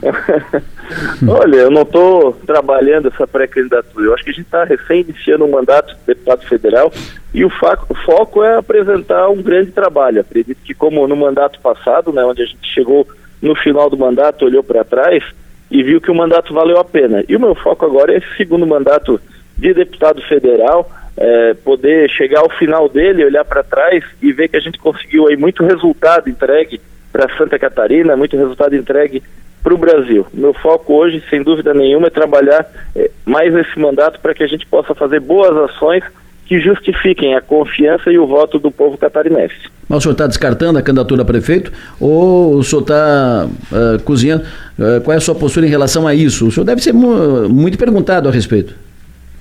[1.28, 4.06] Olha, eu não estou trabalhando essa pré-candidatura.
[4.06, 6.92] Eu acho que a gente está recém iniciando um mandato de deputado federal
[7.34, 10.20] e o, o, foco é apresentar um grande trabalho.
[10.20, 13.06] Acredito que, como no mandato passado, né, onde a gente chegou
[13.42, 15.22] no final do mandato, olhou para trás
[15.70, 17.24] e viu que o mandato valeu a pena.
[17.28, 19.20] E o meu foco agora é esse segundo mandato
[19.56, 24.56] de deputado federal, é, poder chegar ao final dele, olhar para trás e ver que
[24.56, 29.22] a gente conseguiu aí muito resultado entregue para Santa Catarina, muito resultado entregue
[29.66, 30.24] para o Brasil.
[30.32, 34.46] Meu foco hoje, sem dúvida nenhuma, é trabalhar é, mais esse mandato para que a
[34.46, 36.04] gente possa fazer boas ações
[36.44, 39.56] que justifiquem a confiança e o voto do povo catarinense.
[39.88, 44.44] Mas o senhor está descartando a candidatura a prefeito ou o senhor está uh, cozinhando?
[44.78, 46.46] Uh, qual é a sua postura em relação a isso?
[46.46, 48.72] O senhor deve ser mu muito perguntado a respeito.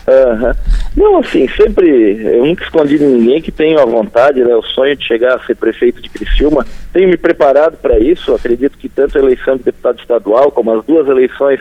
[0.08, 0.52] Uhum.
[0.96, 4.96] Não, assim, sempre, eu nunca escondi de ninguém que tenho a vontade, né, o sonho
[4.96, 6.65] de chegar a ser prefeito de Criciúma.
[6.94, 10.86] Tenho me preparado para isso, acredito que tanto a eleição de deputado estadual, como as
[10.86, 11.60] duas eleições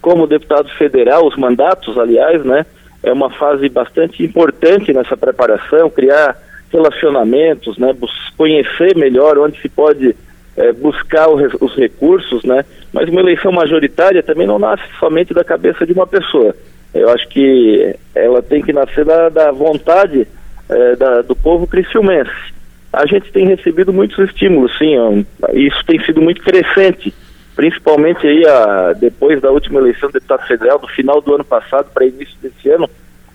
[0.00, 2.64] como deputado federal, os mandatos, aliás, né,
[3.02, 6.36] é uma fase bastante importante nessa preparação, criar
[6.72, 7.94] relacionamentos, né,
[8.36, 10.16] conhecer melhor onde se pode
[10.56, 15.86] é, buscar os recursos, né, mas uma eleição majoritária também não nasce somente da cabeça
[15.86, 16.54] de uma pessoa
[16.94, 20.26] eu acho que ela tem que nascer da, da vontade
[20.68, 22.52] é, da, do povo criciumense.
[22.92, 24.94] A gente tem recebido muitos estímulos, sim,
[25.54, 27.12] isso tem sido muito crescente,
[27.56, 31.90] principalmente aí a, depois da última eleição do deputado federal, do final do ano passado
[31.92, 32.88] para início desse ano,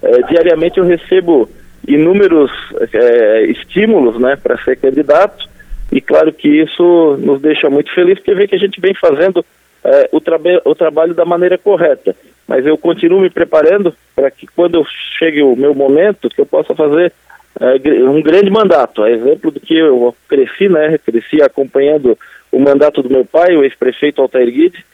[0.03, 1.49] é, diariamente eu recebo
[1.87, 2.51] inúmeros
[2.93, 5.49] é, estímulos né, para ser candidato,
[5.91, 9.43] e claro que isso nos deixa muito felizes, porque vê que a gente vem fazendo
[9.87, 10.21] é, o,
[10.69, 12.15] o trabalho da maneira correta
[12.47, 14.85] mas eu continuo me preparando para que quando
[15.19, 17.11] chegue o meu momento, que eu possa fazer
[17.59, 19.03] é, um grande mandato.
[19.03, 20.97] A exemplo do que eu cresci, né?
[20.97, 22.17] Cresci acompanhando
[22.51, 24.85] o mandato do meu pai, o ex-prefeito Altair Guide,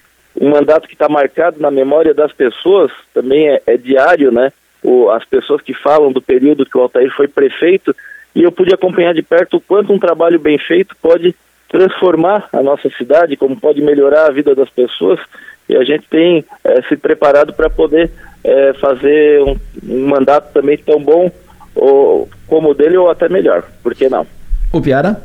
[0.41, 4.51] um mandato que está marcado na memória das pessoas, também é, é diário, né?
[4.81, 7.95] O, as pessoas que falam do período que o Altair foi prefeito,
[8.35, 11.35] e eu pude acompanhar de perto o quanto um trabalho bem feito pode
[11.73, 15.19] transformar a nossa cidade, como pode melhorar a vida das pessoas,
[15.67, 18.11] e a gente tem é, se preparado para poder
[18.43, 19.57] é, fazer um,
[19.89, 21.31] um, mandato também tão bom
[21.73, 24.27] ou, como o dele ou até melhor, por que não?
[24.71, 25.19] O Piara?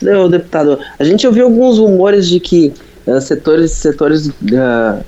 [0.00, 2.72] Não, deputado, a gente ouviu alguns rumores de que
[3.04, 5.04] uh, setores, setores uh,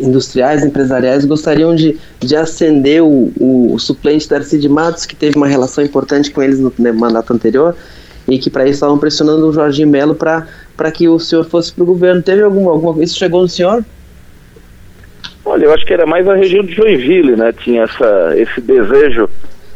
[0.00, 5.36] industriais, empresariais gostariam de, de ascender o, o, o suplente Darcy de Matos, que teve
[5.36, 7.76] uma relação importante com eles no né, mandato anterior,
[8.30, 10.46] e que para isso estavam pressionando o Jorginho Melo para
[10.92, 12.22] que o senhor fosse para o governo.
[12.22, 13.84] Teve alguma, alguma Isso chegou no senhor?
[15.44, 17.52] Olha, eu acho que era mais a região de Joinville, né?
[17.52, 19.28] Tinha essa, esse desejo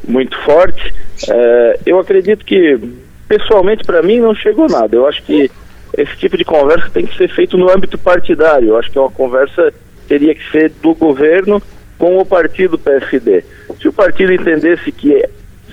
[0.06, 0.94] muito forte.
[1.28, 2.78] É, eu acredito que,
[3.26, 4.94] pessoalmente, para mim, não chegou nada.
[4.94, 5.50] Eu acho que
[5.96, 8.68] esse tipo de conversa tem que ser feito no âmbito partidário.
[8.68, 9.72] Eu acho que é uma conversa
[10.06, 11.60] teria que ser do governo
[11.98, 13.42] com o partido PSD.
[13.80, 15.24] Se o partido entendesse que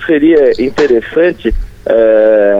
[0.06, 2.51] seria interessante é,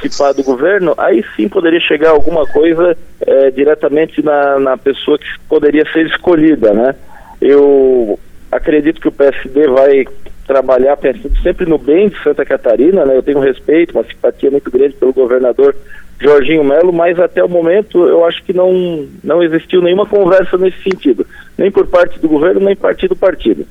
[0.00, 5.26] participar do governo, aí sim poderia chegar alguma coisa é, diretamente na, na pessoa que
[5.48, 6.94] poderia ser escolhida, né?
[7.40, 8.18] Eu
[8.50, 10.06] acredito que o PSD vai
[10.46, 13.16] trabalhar pensando sempre no bem de Santa Catarina, né?
[13.16, 15.76] Eu tenho um respeito, uma simpatia muito grande pelo governador
[16.20, 20.82] Jorginho Melo, mas até o momento eu acho que não, não existiu nenhuma conversa nesse
[20.82, 23.66] sentido, nem por parte do governo, nem parte do partido.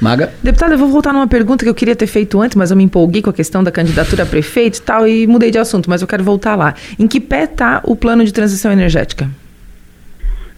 [0.00, 0.32] Maga.
[0.42, 2.84] Deputado, eu vou voltar numa pergunta que eu queria ter feito antes, mas eu me
[2.84, 6.02] empolguei com a questão da candidatura a prefeito e tal, e mudei de assunto, mas
[6.02, 6.74] eu quero voltar lá.
[6.98, 9.28] Em que pé está o plano de transição energética?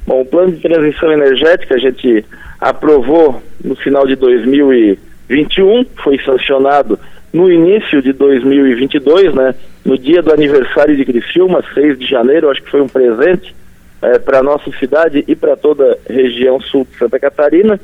[0.07, 2.25] Bom, o plano de transição energética a gente
[2.61, 6.99] aprovou no final de 2021, foi sancionado
[7.33, 9.55] no início de 2022, né?
[9.85, 13.55] No dia do aniversário de Criciúma, 6 de janeiro, acho que foi um presente
[14.01, 17.79] é, para a nossa cidade e para toda a região sul de Santa Catarina.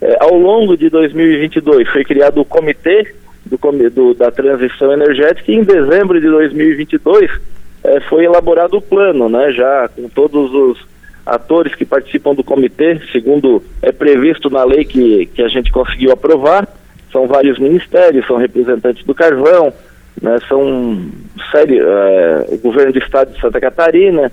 [0.00, 3.58] É, ao longo de 2022 foi criado o comitê do,
[3.90, 7.30] do, da transição energética e em dezembro de 2022
[7.84, 10.86] é, foi elaborado o plano, né, já com todos os
[11.24, 16.12] atores que participam do comitê, segundo é previsto na lei que, que a gente conseguiu
[16.12, 16.68] aprovar.
[17.10, 19.72] São vários ministérios, são representantes do carvão,
[20.20, 21.08] né, são
[21.50, 24.30] sério, é, o governo do estado de Santa Catarina,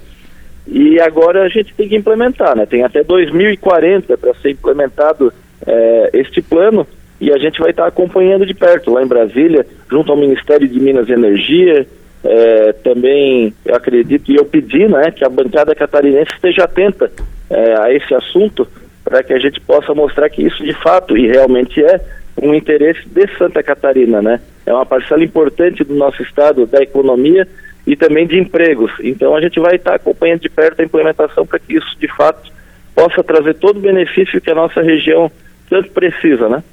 [0.68, 2.66] e agora a gente tem que implementar, né?
[2.66, 5.34] Tem até 2040 para ser implementado
[5.66, 6.88] é, este plano
[7.20, 10.80] e a gente vai estar acompanhando de perto lá em Brasília, junto ao Ministério de
[10.80, 11.88] Minas e Energia.
[12.24, 17.12] É, também eu acredito e eu pedi né, que a bancada catarinense esteja atenta
[17.50, 18.68] é, a esse assunto
[19.04, 22.00] para que a gente possa mostrar que isso de fato e realmente é
[22.42, 24.40] um interesse de Santa Catarina, né?
[24.66, 27.48] É uma parcela importante do nosso estado da economia
[27.86, 28.92] e também de empregos.
[29.02, 32.52] Então a gente vai estar acompanhando de perto a implementação para que isso de fato
[32.96, 35.32] possa trazer todo o benefício que a nossa região
[35.74, 36.64] tanto precisa, né?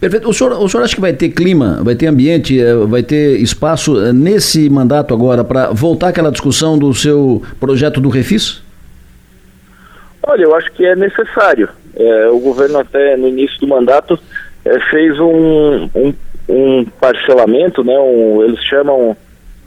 [0.00, 0.28] Perfeito.
[0.28, 3.38] O senhor, o senhor acha que vai ter clima, vai ter ambiente, eh, vai ter
[3.40, 8.62] espaço eh, nesse mandato agora para voltar àquela discussão do seu projeto do Refis?
[10.22, 11.68] Olha, eu acho que é necessário.
[11.94, 14.18] É, o governo até no início do mandato
[14.64, 16.14] é, fez um, um,
[16.48, 17.98] um, parcelamento, né?
[17.98, 19.16] Um, eles chamam,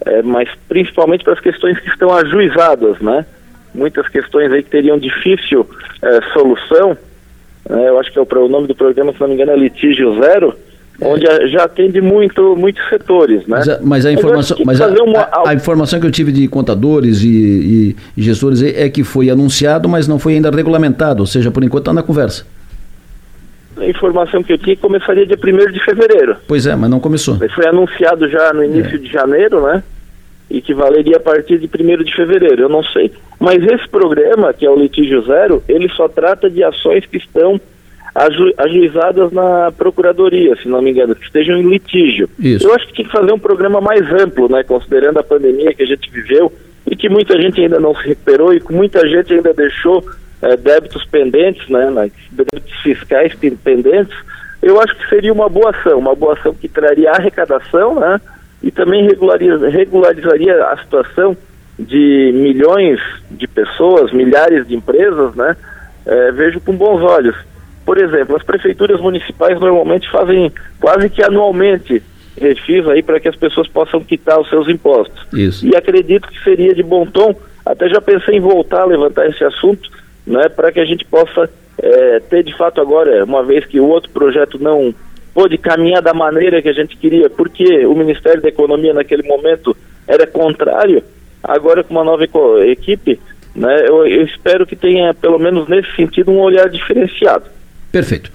[0.06, 3.26] é, mas principalmente para as questões que estão ajuizadas, né?
[3.76, 5.70] Muitas questões aí que teriam difícil
[6.34, 6.98] solução
[7.70, 9.56] né, eu acho que é o, o, nome do programa, se não me engano, é
[9.56, 10.56] Litígio Zero,
[11.00, 11.06] é.
[11.06, 13.58] onde já atende muito, muitos setores, né?
[13.58, 15.20] Mas a, mas a informação, mas a, uma...
[15.20, 19.30] a, a, informação que eu tive de contadores e, e, e, gestores é que foi
[19.30, 22.46] anunciado, mas não foi ainda regulamentado, ou seja, por enquanto está na conversa.
[23.78, 26.36] A informação que eu tinha começaria dia 1 de fevereiro.
[26.48, 27.38] Pois é, mas não começou.
[27.56, 28.98] Foi anunciado já no início é.
[28.98, 29.84] de janeiro, né?
[30.52, 33.12] E que valeria a partir de 1 de fevereiro, eu não sei.
[33.40, 37.60] Mas esse programa, que é o litígio zero, ele só trata de ações que estão
[38.14, 42.30] aju ajuizadas na procuradoria, se não me engano, que estejam em litígio.
[42.38, 42.68] Isso.
[42.68, 45.84] Eu acho que tinha que fazer um programa mais amplo, né, considerando a pandemia que
[45.84, 46.52] a gente viveu
[46.86, 50.04] e que muita gente ainda não se recuperou e que muita gente ainda deixou
[50.42, 53.34] é, débitos pendentes, né, né, débitos fiscais
[53.64, 54.16] pendentes.
[54.62, 58.20] Eu acho que seria uma boa ação, uma boa ação que traria arrecadação, né,
[58.62, 61.36] e também regulariza, regularizaria a situação
[61.80, 65.56] de milhões de pessoas, milhares de empresas, né,
[66.06, 67.36] é, vejo com bons olhos.
[67.86, 72.02] Por exemplo, as prefeituras municipais normalmente fazem quase que anualmente
[72.40, 75.28] refis aí para que as pessoas possam quitar os seus impostos.
[75.34, 75.66] Isso.
[75.66, 79.44] E acredito que seria de bom tom, até já pensei em voltar a levantar esse
[79.44, 79.90] assunto,
[80.26, 81.50] né, para que a gente possa
[81.82, 84.94] é, ter de fato agora, uma vez que o outro projeto não
[85.34, 89.76] pôde caminhar da maneira que a gente queria, porque o Ministério da Economia naquele momento
[90.08, 91.04] era contrário,
[91.44, 92.24] agora com uma nova
[92.66, 93.20] equipe,
[93.56, 97.46] né, eu, eu espero que tenha, pelo menos nesse sentido, um olhar diferenciado.
[97.92, 98.32] Perfeito.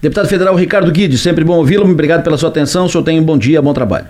[0.00, 1.84] Deputado Federal Ricardo Guide, sempre bom ouvi-lo.
[1.84, 2.86] Obrigado pela sua atenção.
[2.86, 4.06] O senhor tem um bom dia, bom trabalho.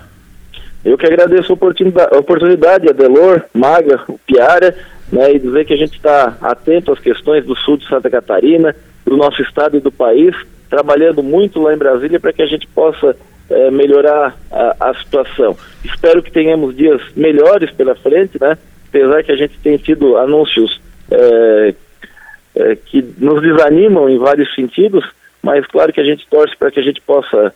[0.85, 4.75] Eu que agradeço a oportunidade, Adelor, Maga, o Piara,
[5.11, 8.75] né, e dizer que a gente está atento às questões do sul de Santa Catarina,
[9.05, 10.35] do nosso estado e do país,
[10.71, 13.15] trabalhando muito lá em Brasília para que a gente possa
[13.49, 15.55] é, melhorar a, a, situação.
[15.83, 18.57] Espero que tenhamos dias melhores pela frente, né?
[18.87, 20.81] Apesar que a gente tem tido anúncios
[21.11, 21.75] é,
[22.55, 25.03] é, que nos desanimam em vários sentidos,
[25.43, 27.53] mas claro que a gente torce para que a gente possa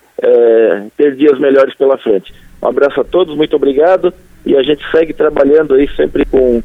[0.97, 2.34] ter dias melhores pela frente.
[2.62, 4.12] Um abraço a todos, muito obrigado
[4.45, 6.63] e a gente segue trabalhando aí sempre com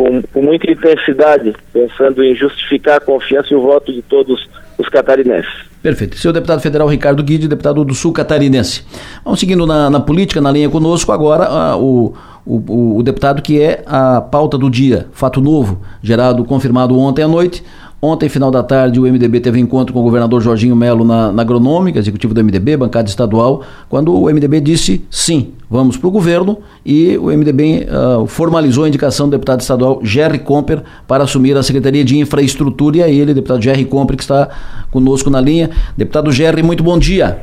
[0.00, 4.88] com, com muita intensidade, pensando em justificar a confiança e o voto de todos os
[4.88, 5.52] catarinenses.
[5.82, 6.16] Perfeito.
[6.16, 8.82] Seu deputado federal Ricardo Guide, deputado do Sul Catarinense.
[9.22, 12.14] Vamos seguindo na, na política, na linha conosco, agora o,
[12.46, 17.28] o, o, deputado que é a pauta do dia, fato novo, gerado, confirmado ontem à
[17.28, 17.62] noite,
[18.02, 21.42] Ontem, final da tarde, o MDB teve encontro com o governador Jorginho Melo na, na
[21.42, 26.62] Agronômica, executivo do MDB, bancada estadual, quando o MDB disse sim, vamos para o governo
[26.84, 31.54] e o MDB uh, ah, formalizou a indicação do deputado estadual Jerry Comper para assumir
[31.58, 34.48] a Secretaria de Infraestrutura e a ele, deputado Jerry Comper, que está
[34.90, 35.68] conosco na linha.
[35.94, 37.36] Deputado Jerry, muito bom dia.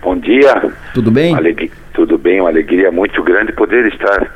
[0.00, 0.70] Bom dia.
[0.94, 1.34] Tudo bem?
[1.34, 4.30] Alegria, tudo bem, uma alegria muito grande poder estar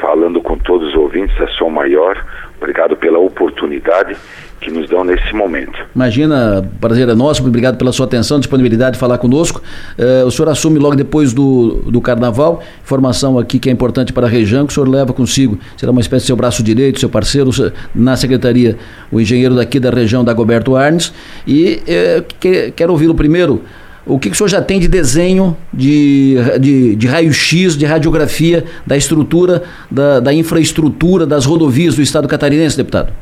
[0.00, 2.24] falando com todos os ouvintes da Som Maior.
[2.58, 4.16] Obrigado pela oportunidade
[4.60, 5.72] que nos dão nesse momento.
[5.94, 9.62] Imagina, prazer é nosso, obrigado pela sua atenção, disponibilidade de falar conosco.
[9.98, 14.26] Uh, o senhor assume logo depois do, do carnaval, informação aqui que é importante para
[14.26, 17.08] a região, que o senhor leva consigo, será uma espécie de seu braço direito, seu
[17.08, 17.50] parceiro
[17.94, 18.76] na secretaria,
[19.10, 21.12] o engenheiro daqui da região da Goberto Arnes,
[21.46, 23.62] e uh, que, quero ouvi-lo primeiro.
[24.06, 28.64] O que, que o senhor já tem de desenho, de, de, de raio-x, de radiografia
[28.86, 33.12] da estrutura, da, da infraestrutura das rodovias do estado catarinense, deputado?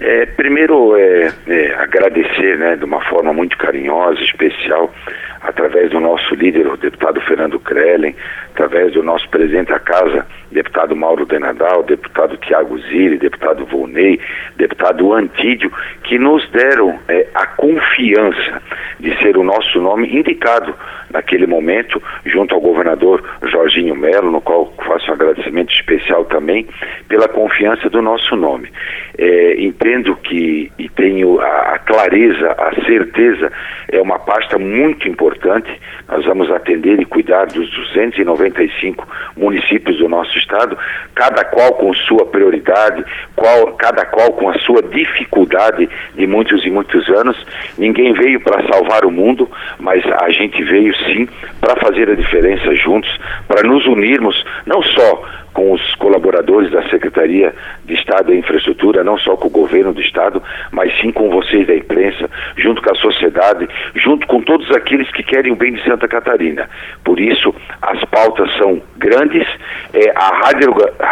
[0.00, 4.92] É, primeiro, é, é, agradecer né, de uma forma muito carinhosa, especial,
[5.40, 8.14] através do nosso líder, o deputado Fernando Krellen,
[8.52, 14.20] através do nosso presidente da casa, deputado Mauro Denadal, deputado Tiago Ziri, deputado Volney,
[14.56, 15.72] deputado Antídio,
[16.04, 18.62] que nos deram é, a confiança
[19.00, 20.74] de ser o nosso nome indicado
[21.10, 26.66] naquele momento, junto ao governador Jorginho Melo, no qual faço um agradecimento especial também,
[27.08, 28.70] pela confiança do nosso nome.
[29.16, 29.54] É,
[29.88, 33.50] entendo que, e tenho a, a clareza, a certeza,
[33.90, 35.70] é uma pasta muito importante.
[36.06, 40.76] Nós vamos atender e cuidar dos 295 municípios do nosso estado,
[41.14, 46.70] cada qual com sua prioridade, qual, cada qual com a sua dificuldade de muitos e
[46.70, 47.36] muitos anos.
[47.78, 51.26] Ninguém veio para salvar o mundo, mas a gente veio sim
[51.60, 53.10] para fazer a diferença juntos,
[53.46, 55.24] para nos unirmos, não só
[55.58, 57.52] com os colaboradores da Secretaria
[57.84, 60.40] de Estado e Infraestrutura, não só com o governo do Estado,
[60.70, 65.24] mas sim com vocês da imprensa, junto com a sociedade, junto com todos aqueles que
[65.24, 66.70] querem o bem de Santa Catarina.
[67.04, 69.48] Por isso, as pautas são grandes,
[69.92, 70.42] é, a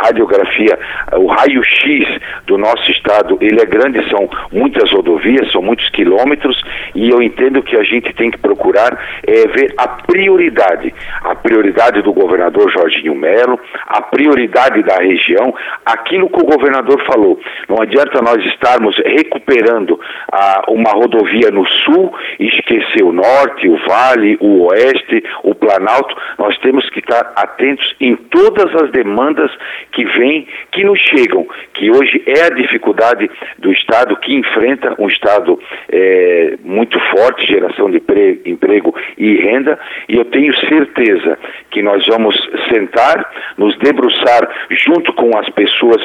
[0.04, 0.78] radiografia,
[1.14, 2.06] o raio-x
[2.46, 6.62] do nosso Estado, ele é grande, são muitas rodovias, são muitos quilômetros,
[6.94, 12.00] e eu entendo que a gente tem que procurar é, ver a prioridade, a prioridade
[12.00, 14.35] do governador Jorginho Melo, a prioridade
[14.82, 17.40] da região, aquilo que o governador falou.
[17.68, 19.98] Não adianta nós estarmos recuperando
[20.30, 26.14] ah, uma rodovia no sul e esquecer o norte, o vale, o oeste, o planalto.
[26.38, 29.50] Nós temos que estar atentos em todas as demandas
[29.92, 35.08] que vêm, que nos chegam, que hoje é a dificuldade do Estado que enfrenta um
[35.08, 35.58] Estado
[35.90, 38.02] é, muito forte, geração de
[38.44, 41.38] emprego e renda, e eu tenho certeza
[41.70, 42.36] que nós vamos
[42.70, 44.25] sentar, nos debruçar
[44.70, 46.00] junto com as pessoas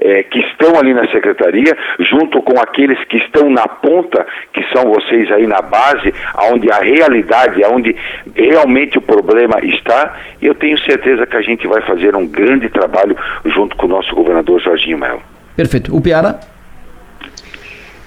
[0.00, 4.84] é, que estão ali na secretaria, junto com aqueles que estão na ponta, que são
[4.84, 6.12] vocês aí na base,
[6.52, 7.96] onde a realidade, onde
[8.34, 12.68] realmente o problema está, e eu tenho certeza que a gente vai fazer um grande
[12.68, 15.22] trabalho junto com o nosso governador Jorginho Melo.
[15.56, 15.94] Perfeito.
[15.96, 16.38] O Piara?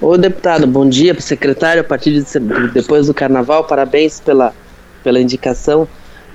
[0.01, 2.23] Ô deputado, bom dia para o secretário, a partir de
[2.73, 4.53] depois do carnaval, parabéns pela,
[5.03, 5.87] pela indicação.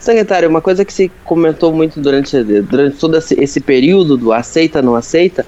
[0.04, 4.94] Secretário, uma coisa que se comentou muito durante, durante todo esse, período do aceita, não
[4.94, 5.46] aceita,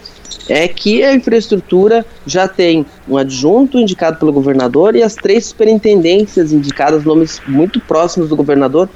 [0.48, 6.54] é que a infraestrutura já tem um adjunto indicado pelo governador e as três superintendências
[6.54, 8.88] indicadas, nomes muito próximos do governador.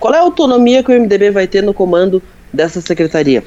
[0.00, 3.44] Qual é a autonomia que o MDB vai ter no comando dessa secretaria?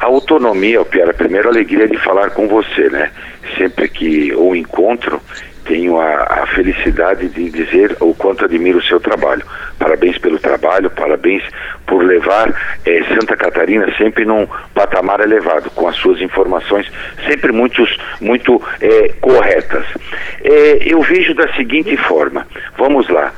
[0.00, 3.10] A autonomia, Piara, primeiro a alegria de falar com você, né?
[3.58, 5.20] Sempre que o encontro
[5.64, 9.42] tenho a, a, felicidade de dizer o quanto admiro o seu trabalho.
[9.78, 11.42] Parabéns pelo trabalho, parabéns
[11.86, 12.52] por levar
[12.84, 16.90] eh, Santa Catarina sempre num patamar elevado, com as suas informações
[17.26, 19.84] sempre muitos, muito eh, corretas.
[20.44, 22.46] Eh, eu vejo da seguinte forma:
[22.76, 23.32] vamos lá.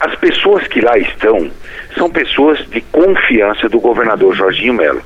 [0.00, 1.50] as pessoas que lá estão
[1.96, 5.02] são pessoas de confiança do governador Jorginho Melo.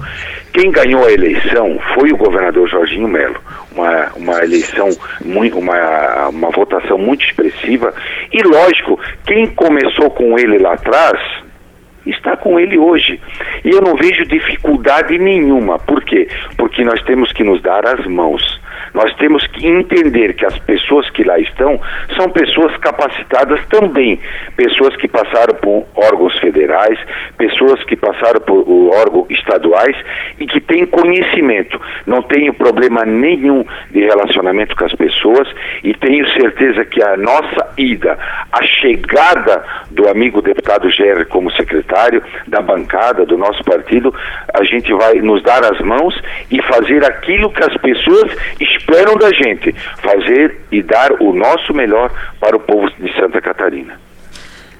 [0.52, 3.36] Quem ganhou a eleição foi o governador Jorginho Melo.
[3.72, 4.88] Uma, uma eleição,
[5.24, 7.94] muito, uma, uma votação muito expressiva.
[8.32, 11.18] E lógico, quem começou com ele lá atrás
[12.06, 13.20] está com ele hoje.
[13.64, 15.78] E eu não vejo dificuldade nenhuma.
[15.78, 16.28] Por quê?
[16.56, 18.60] Porque nós temos que nos dar as mãos.
[18.94, 21.80] Nós temos que entender que as pessoas que lá estão
[22.16, 24.18] são pessoas capacitadas também,
[24.56, 26.98] pessoas que passaram por órgãos federais,
[27.36, 29.96] pessoas que passaram por órgãos estaduais
[30.38, 31.80] e que têm conhecimento.
[32.06, 35.48] Não tenho problema nenhum de relacionamento com as pessoas
[35.82, 38.18] e tenho certeza que a nossa ida,
[38.52, 44.14] a chegada do amigo deputado Gerry como secretário, da bancada, do nosso partido,
[44.54, 46.20] a gente vai nos dar as mãos
[46.50, 48.77] e fazer aquilo que as pessoas esperam
[49.18, 49.72] da gente
[50.02, 52.10] fazer e dar o nosso melhor
[52.40, 54.07] para o povo de Santa Catarina.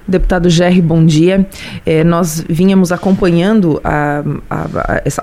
[0.08, 1.46] Deputado Gerry, bom dia.
[1.84, 4.66] É, nós vínhamos acompanhando a, a,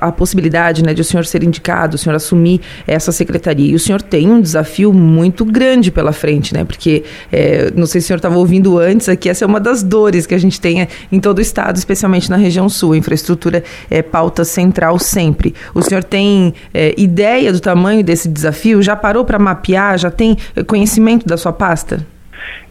[0.02, 3.72] a, a, possibilidade né, de o senhor ser indicado, o senhor assumir essa secretaria.
[3.72, 6.64] E o senhor tem um desafio muito grande pela frente, né?
[6.64, 9.82] Porque, é, não sei se o senhor estava ouvindo antes aqui, essa é uma das
[9.82, 12.94] dores que a gente tem em todo o estado, especialmente na região sul.
[12.94, 15.56] A infraestrutura é pauta central sempre.
[15.74, 18.84] O senhor tem é, ideia do tamanho desse desafio?
[18.84, 19.98] Já parou para mapear?
[19.98, 22.06] Já tem conhecimento da sua pasta?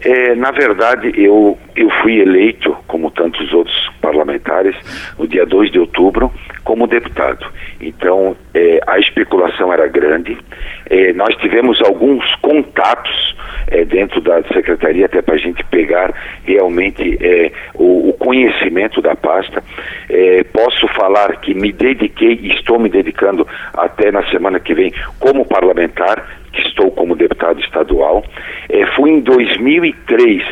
[0.01, 4.77] É, na verdade, eu, eu fui eleito, como tantos outros parlamentares,
[5.19, 6.31] no dia 2 de outubro,
[6.63, 7.47] como deputado.
[7.81, 10.37] Então, é, a especulação era grande.
[10.91, 13.35] É, nós tivemos alguns contatos
[13.69, 16.13] é, dentro da secretaria, até para a gente pegar
[16.45, 17.19] realmente
[17.75, 19.63] o, o, conhecimento da pasta.
[20.53, 25.45] Posso falar que me dediquei e estou me dedicando até na semana que vem como
[25.47, 28.23] parlamentar que estou como deputado estadual.
[28.95, 30.43] Fui em 2003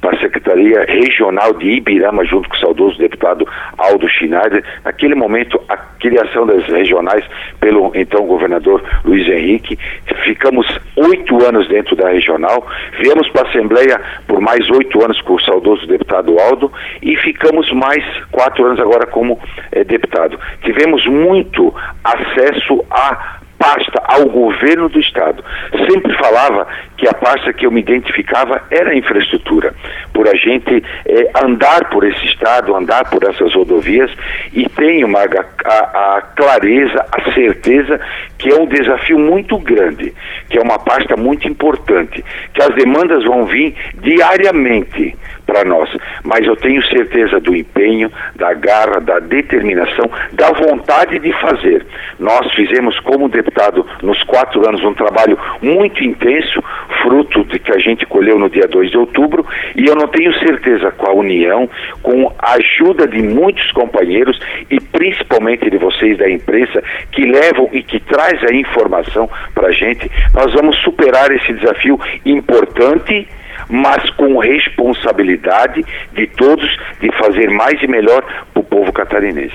[0.00, 3.46] para a Secretaria Regional de Ibirama, junto com o saudoso deputado
[3.78, 4.64] Aldo Schneider.
[4.84, 7.24] Naquele momento, a criação das regionais
[7.60, 9.78] pelo então governador Luiz Henrique.
[10.24, 12.66] Ficamos oito anos dentro da regional,
[12.98, 16.72] viemos para a Assembleia por mais oito anos com o saudoso deputado Aldo
[17.02, 19.38] e ficamos mais quatro anos agora como
[19.72, 20.38] é, deputado.
[20.62, 21.74] Tivemos muito
[22.04, 25.44] acesso a pasta ao governo do Estado.
[25.86, 29.74] Sempre falava que a pasta que eu me identificava era a infraestrutura,
[30.14, 34.10] por a gente é, andar por esse Estado, andar por essas rodovias
[34.54, 38.00] e tenho uma, a, a clareza, a certeza
[38.40, 40.14] que é um desafio muito grande,
[40.48, 42.24] que é uma pasta muito importante,
[42.54, 45.14] que as demandas vão vir diariamente
[45.46, 45.90] para nós,
[46.24, 51.84] mas eu tenho certeza do empenho, da garra, da determinação, da vontade de fazer.
[52.20, 56.62] Nós fizemos como deputado nos quatro anos um trabalho muito intenso,
[57.02, 60.32] fruto de que a gente colheu no dia 2 de outubro, e eu não tenho
[60.38, 61.68] certeza com a união,
[62.00, 67.82] com a ajuda de muitos companheiros e principalmente de vocês da imprensa que levam e
[67.82, 67.98] que
[68.30, 73.28] traz a informação para a gente, nós vamos superar esse desafio importante
[73.68, 78.22] mas com responsabilidade de todos de fazer mais e melhor
[78.52, 79.54] para o povo catarinense.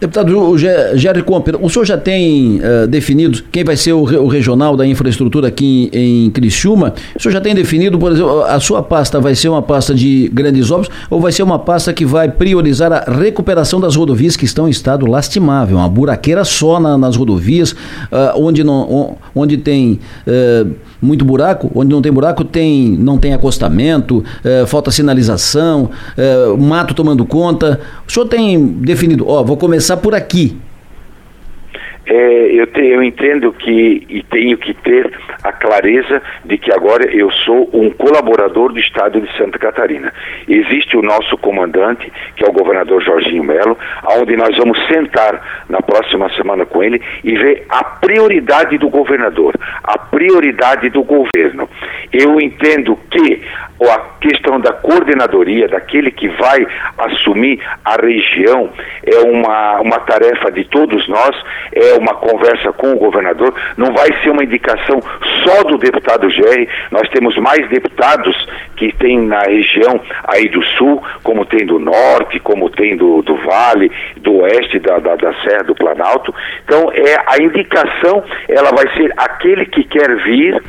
[0.00, 4.74] Deputado Jerry Comper, o senhor já tem uh, definido quem vai ser o, o, regional
[4.74, 6.94] da infraestrutura aqui em, em Criciúma?
[7.14, 10.30] O senhor já tem definido, por exemplo, a sua pasta vai ser uma pasta de
[10.32, 14.46] grandes obras ou vai ser uma pasta que vai priorizar a recuperação das rodovias que
[14.46, 17.76] estão em estado lastimável, uma buraqueira só na, nas rodovias, uh,
[18.36, 20.70] onde, não, onde tem uh,
[21.02, 24.22] muito buraco, onde não tem buraco tem, não tem acostamento,
[24.66, 25.90] falta sinalização,
[26.58, 27.80] mato tomando conta.
[28.06, 30.56] O senhor tem definido, ó, vou começar começar por aqui.
[32.06, 32.14] É,
[32.52, 35.12] eu, te, eu entendo que e tenho que ter
[35.44, 40.12] a clareza de que agora eu sou um colaborador do Estado de Santa Catarina.
[40.48, 43.78] Existe o nosso comandante, que é o governador Jorginho Melo,
[44.18, 49.54] onde nós vamos sentar na próxima semana com ele e ver a prioridade do governador,
[49.84, 51.68] a prioridade do governo.
[52.12, 53.40] Eu entendo que
[53.88, 56.66] a questão da coordenadoria, daquele que vai
[56.98, 58.70] assumir a região,
[59.04, 61.36] é uma, uma tarefa de todos nós,
[61.72, 65.00] é uma conversa com o governador, não vai ser uma indicação
[65.44, 68.36] só do deputado Gerry, nós temos mais deputados
[68.76, 73.36] que tem na região aí do sul, como tem do norte, como tem do, do
[73.36, 76.34] vale, do oeste da, da, da Serra do Planalto.
[76.64, 80.62] Então, é a indicação, ela vai ser aquele que quer vir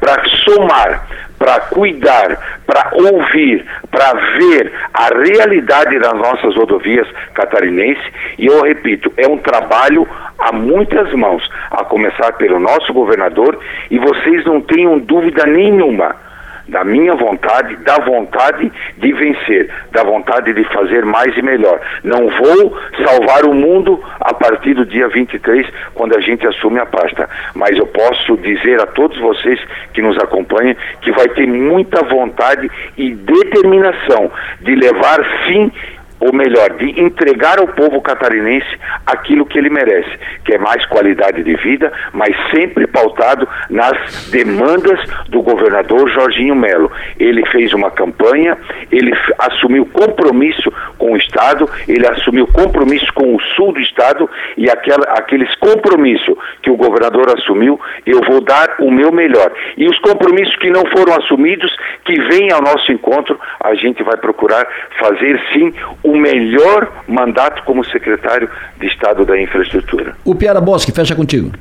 [0.00, 1.06] para somar,
[1.38, 8.04] para cuidar, para ouvir, para ver a realidade das nossas rodovias catarinenses.
[8.38, 10.06] E eu repito, é um trabalho
[10.38, 13.58] a muitas mãos, a começar pelo nosso governador,
[13.90, 16.27] e vocês não tenham dúvida nenhuma
[16.68, 21.80] da minha vontade, da vontade de vencer, da vontade de fazer mais e melhor.
[22.04, 26.86] Não vou salvar o mundo a partir do dia 23, quando a gente assume a
[26.86, 29.60] pasta, mas eu posso dizer a todos vocês
[29.92, 35.72] que nos acompanham que vai ter muita vontade e determinação de levar sim
[36.20, 38.66] ou melhor, de entregar ao povo catarinense
[39.06, 40.10] aquilo que ele merece,
[40.44, 44.98] que é mais qualidade de vida, mas sempre pautado nas demandas
[45.28, 46.90] do governador Jorginho Melo.
[47.18, 48.56] Ele fez uma campanha,
[48.90, 54.68] ele assumiu compromisso com o Estado, ele assumiu compromisso com o sul do Estado e
[54.68, 59.52] aquela, aqueles compromissos que o governador assumiu, eu vou dar o meu melhor.
[59.76, 64.16] E os compromissos que não foram assumidos, que vêm ao nosso encontro, a gente vai
[64.16, 64.66] procurar
[64.98, 65.72] fazer sim
[66.10, 68.48] o melhor mandato como secretário
[68.80, 70.16] de Estado da Infraestrutura.
[70.24, 71.52] O Piara Bosque, fecha contigo.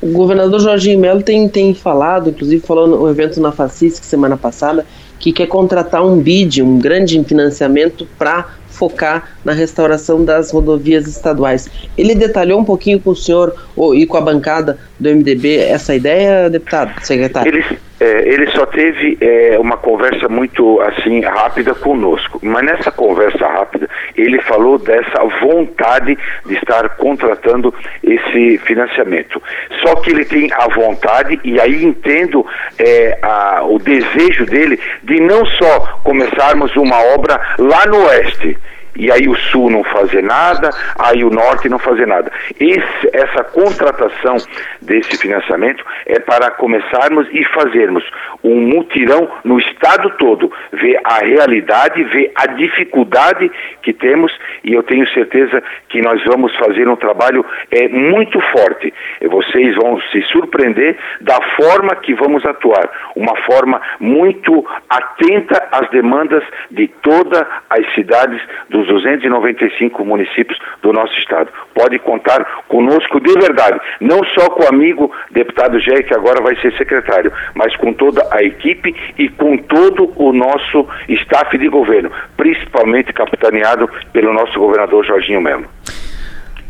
[0.00, 4.84] O governador Jorginho Melo tem, tem falado, inclusive falou no evento na Facisc semana passada,
[5.18, 11.70] que quer contratar um BID, um grande financiamento para focar na restauração das rodovias estaduais.
[11.96, 15.94] Ele detalhou um pouquinho com o senhor ou, e com a bancada do MDB essa
[15.94, 17.48] ideia, deputado, secretário?
[17.48, 17.64] Ele,
[18.00, 23.88] é, ele só teve é, uma conversa muito assim rápida conosco, mas nessa conversa rápida
[24.16, 29.40] ele falou dessa vontade de estar contratando esse financiamento.
[29.82, 32.44] Só que ele tem a vontade e aí entendo
[32.76, 38.58] é, a, o desejo dele de não só começarmos uma obra lá no oeste
[38.94, 42.30] e aí o sul não fazer nada, aí o norte não fazer nada.
[42.60, 44.36] Esse, essa contratação
[44.80, 48.04] desse financiamento é para começarmos e fazermos
[48.44, 53.50] um mutirão no estado todo, ver a realidade, ver a dificuldade
[53.82, 54.32] que temos
[54.62, 58.92] e eu tenho certeza que nós vamos fazer um trabalho é, muito forte.
[59.22, 66.42] Vocês vão se surpreender da forma que vamos atuar, uma forma muito atenta às demandas
[66.70, 71.50] de todas as cidades do dos 295 municípios do nosso estado.
[71.74, 76.56] Pode contar conosco de verdade, não só com o amigo deputado Jair, que agora vai
[76.56, 82.10] ser secretário, mas com toda a equipe e com todo o nosso staff de governo,
[82.36, 85.64] principalmente capitaneado pelo nosso governador Jorginho Melo.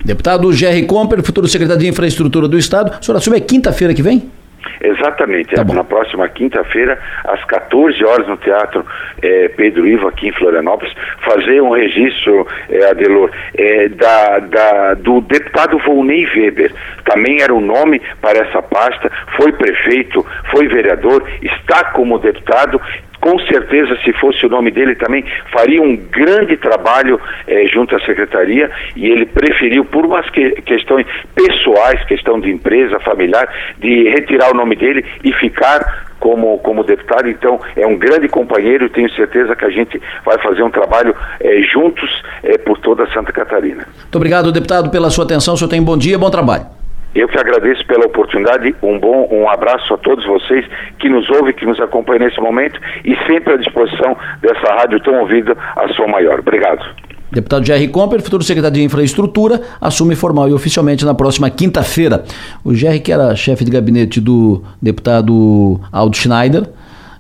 [0.05, 2.99] Deputado Jerry Comper, futuro secretário de Infraestrutura do Estado.
[3.01, 4.42] O senhor assume quinta-feira que vem?
[4.81, 8.85] Exatamente, tá na próxima quinta-feira, às 14 horas, no Teatro
[9.23, 10.93] é, Pedro Ivo, aqui em Florianópolis,
[11.25, 16.73] fazer um registro, é, Adelor, é, da, da, do deputado Volney Weber.
[17.05, 22.81] Também era o nome para essa pasta, foi prefeito, foi vereador, está como deputado
[23.23, 28.01] com certeza, se fosse o nome dele também, faria um grande trabalho eh, junto à
[28.01, 33.49] secretaria e ele preferiu, por umas que, questões pessoais, questão de empresa, familiar,
[33.79, 38.87] de retirar o nome dele e ficar como, como deputado, então é um grande companheiro
[38.87, 42.11] e tenho certeza que a gente vai fazer um trabalho eh, juntos
[42.43, 43.87] eh, por toda Santa Catarina.
[43.87, 45.55] Muito obrigado, deputado, pela sua atenção.
[45.55, 46.82] O senhor tem bom dia, bom trabalho.
[47.15, 50.65] Eu que agradeço pela oportunidade, um bom um abraço a todos vocês
[50.99, 55.21] que nos ouvem, que nos acompanham nesse momento e sempre à disposição dessa rádio tão
[55.21, 56.41] ouvida, a sua maior.
[56.41, 56.83] Obrigado.
[57.31, 62.25] Deputado Jerry Comper, futuro secretário de Infraestrutura, assume formal e oficialmente na próxima quinta-feira.
[62.63, 66.65] O Jerry, que era chefe de gabinete do deputado Aldo Schneider,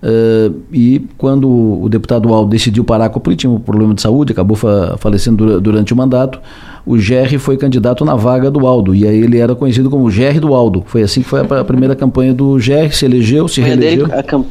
[0.03, 4.33] Uh, e quando o deputado Aldo decidiu parar com a política, um problema de saúde,
[4.33, 6.41] acabou fa falecendo durante o mandato,
[6.85, 10.41] o Gerry foi candidato na vaga do Aldo, e aí ele era conhecido como Gerry
[10.41, 10.83] do Aldo.
[10.87, 14.09] Foi assim que foi a, a primeira campanha do Gerry, se elegeu, se reelegeu.
[14.09, 14.47] Dele, camp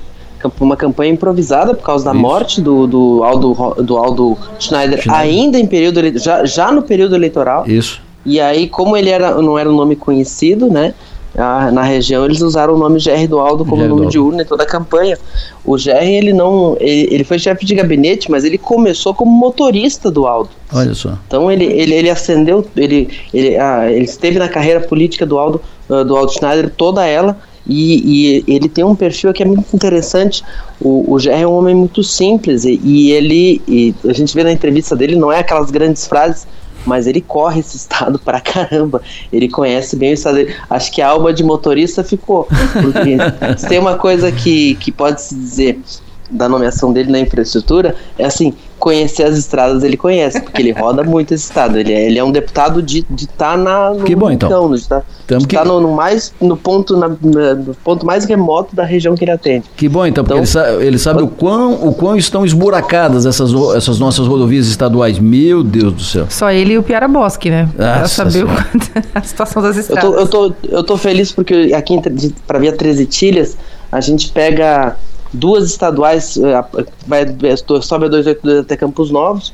[0.59, 2.19] uma campanha improvisada por causa da Isso.
[2.19, 7.15] morte do, do, Aldo, do Aldo Schneider, Schneider, ainda em período já, já no período
[7.15, 7.63] eleitoral.
[7.67, 8.01] Isso.
[8.25, 10.93] E aí, como ele era, não era um nome conhecido, né?
[11.33, 14.63] Na região eles usaram o nome GR do Aldo como nome de urna em toda
[14.63, 15.17] a campanha.
[15.63, 20.11] O GR ele não, ele, ele foi chefe de gabinete, mas ele começou como motorista
[20.11, 20.49] do Aldo.
[20.73, 21.17] Olha só.
[21.27, 25.61] Então ele, ele, ele ascendeu, ele, ele, ah, ele esteve na carreira política do Aldo,
[25.89, 27.37] uh, do Aldo Schneider toda ela.
[27.65, 30.43] E, e, ele tem um perfil que é muito interessante.
[30.81, 34.43] O, o GR é um homem muito simples e, e ele, e a gente vê
[34.43, 36.47] na entrevista dele, não é aquelas grandes frases,
[36.85, 39.01] mas ele corre esse estado pra caramba.
[39.31, 40.55] Ele conhece bem o estado dele.
[40.69, 42.47] Acho que a alma de motorista ficou.
[42.81, 43.17] Porque
[43.57, 45.79] se tem uma coisa que, que pode se dizer
[46.31, 51.03] da nomeação dele na infraestrutura é assim, conhecer as estradas ele conhece, porque ele roda
[51.03, 51.77] muito esse estado.
[51.77, 54.73] Ele é, ele é um deputado de estar de tá na no que bom, então.
[54.73, 55.55] de tá, de que...
[55.55, 59.31] tá no, no, mais no ponto na, no ponto mais remoto da região que ele
[59.31, 59.65] atende.
[59.77, 63.25] Que bom então, porque então, ele sabe, ele sabe o quão o quão estão esburacadas
[63.25, 65.19] essas essas nossas rodovias estaduais.
[65.19, 66.25] Meu Deus do céu.
[66.29, 67.69] Só ele e o Piara Bosque, né?
[67.75, 68.49] Para saber o,
[69.13, 70.11] a situação das estradas.
[70.11, 71.99] Eu tô, eu tô, eu tô feliz porque aqui
[72.47, 73.57] para via 13 Tilhas
[73.91, 74.95] a gente pega
[75.33, 76.63] duas estaduais, eh,
[77.07, 77.25] vai,
[77.81, 79.53] sobe a 282 até Campos Novos,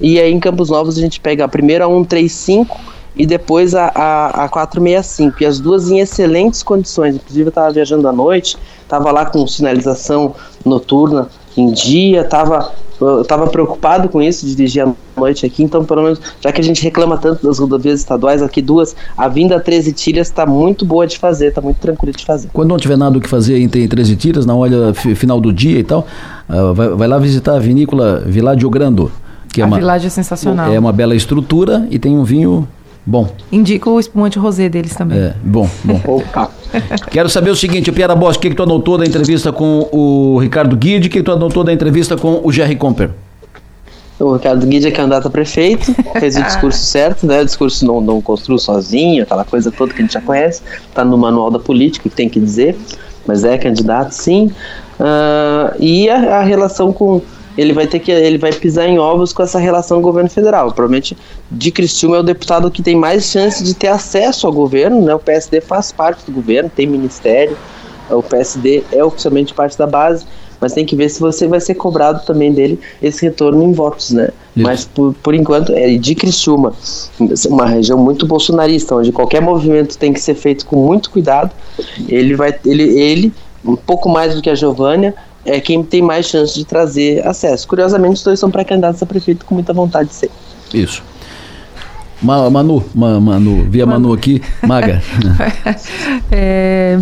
[0.00, 2.80] e aí em Campos Novos a gente pega a primeira a 135
[3.14, 7.70] e depois a, a, a 465, e as duas em excelentes condições, inclusive eu estava
[7.70, 12.72] viajando à noite, estava lá com sinalização noturna em dia, estava
[13.02, 16.60] eu estava preocupado com isso, de dirigir à noite aqui, então pelo menos, já que
[16.60, 20.46] a gente reclama tanto das rodovias estaduais, aqui duas, a vinda a 13 Tilhas está
[20.46, 22.48] muito boa de fazer, está muito tranquila de fazer.
[22.52, 25.78] Quando não tiver nada o que fazer em 13 Tilhas, na hora final do dia
[25.78, 26.06] e tal,
[26.48, 29.10] uh, vai, vai, lá visitar a vinícola Viládio Grando,
[29.52, 30.72] que é a uma, Viládio é sensacional.
[30.72, 32.66] É uma bela estrutura e tem um vinho
[33.04, 33.28] Bom.
[33.50, 35.18] Indico o espumante rosé deles também.
[35.18, 36.22] É, bom, bom.
[37.10, 39.88] Quero saber o seguinte, o Piara Bosch, o que, que tu anotou da entrevista com
[39.90, 43.10] o Ricardo Guide, o que, que tu anotou da entrevista com o Jerry Comper?
[44.20, 47.42] O Ricardo Guide é candidato a prefeito, fez o discurso certo, né?
[47.42, 51.04] O discurso não, não construiu sozinho, aquela coisa toda que a gente já conhece, está
[51.04, 52.76] no manual da política, que tem que dizer,
[53.26, 54.52] mas é candidato sim.
[55.00, 57.20] Uh, e a, a relação com
[57.56, 60.30] ele vai ter que ele vai pisar em ovos com essa relação com o governo
[60.30, 60.72] federal.
[60.72, 61.16] Provavelmente
[61.50, 65.14] de Cristiúma é o deputado que tem mais chance de ter acesso ao governo, né?
[65.14, 67.56] O PSD faz parte do governo, tem ministério,
[68.10, 70.24] o PSD é oficialmente parte da base,
[70.60, 74.12] mas tem que ver se você vai ser cobrado também dele esse retorno em votos,
[74.12, 74.30] né?
[74.54, 74.66] Isso.
[74.66, 76.72] Mas por, por enquanto é de Criciúma,
[77.48, 81.50] uma região muito bolsonarista, onde qualquer movimento tem que ser feito com muito cuidado.
[82.08, 83.32] Ele vai ele ele
[83.64, 87.66] um pouco mais do que a Giovânia é quem tem mais chance de trazer acesso.
[87.66, 90.30] Curiosamente, os dois são pré-candidatos a prefeito com muita vontade de ser.
[90.72, 91.02] Isso.
[92.22, 95.02] Manu, Manu, via Manu aqui, Maga.
[96.30, 97.00] é,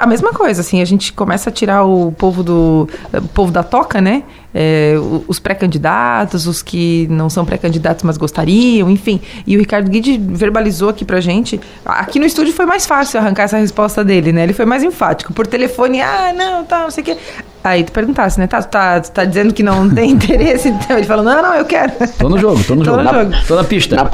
[0.00, 3.62] a, mesma coisa, assim, a gente começa a tirar o povo do o povo da
[3.62, 4.24] toca, né?
[4.58, 4.94] É,
[5.28, 9.20] os pré-candidatos, os que não são pré-candidatos, mas gostariam, enfim.
[9.46, 11.60] E o Ricardo Guide verbalizou aqui pra gente.
[11.84, 14.44] Aqui no estúdio foi mais fácil arrancar essa resposta dele, né?
[14.44, 15.34] Ele foi mais enfático.
[15.34, 17.18] Por telefone, ah, não, tá, não sei o quê.
[17.62, 18.46] Aí tu perguntasse, né?
[18.46, 20.70] Tá, tu tá, tá dizendo que não tem interesse?
[20.70, 21.92] Então ele falou, não, não, eu quero.
[22.18, 23.02] Tô no jogo, tô no tô jogo.
[23.02, 23.30] No jogo.
[23.30, 23.94] Na, tô na pista.
[23.94, 24.04] Na,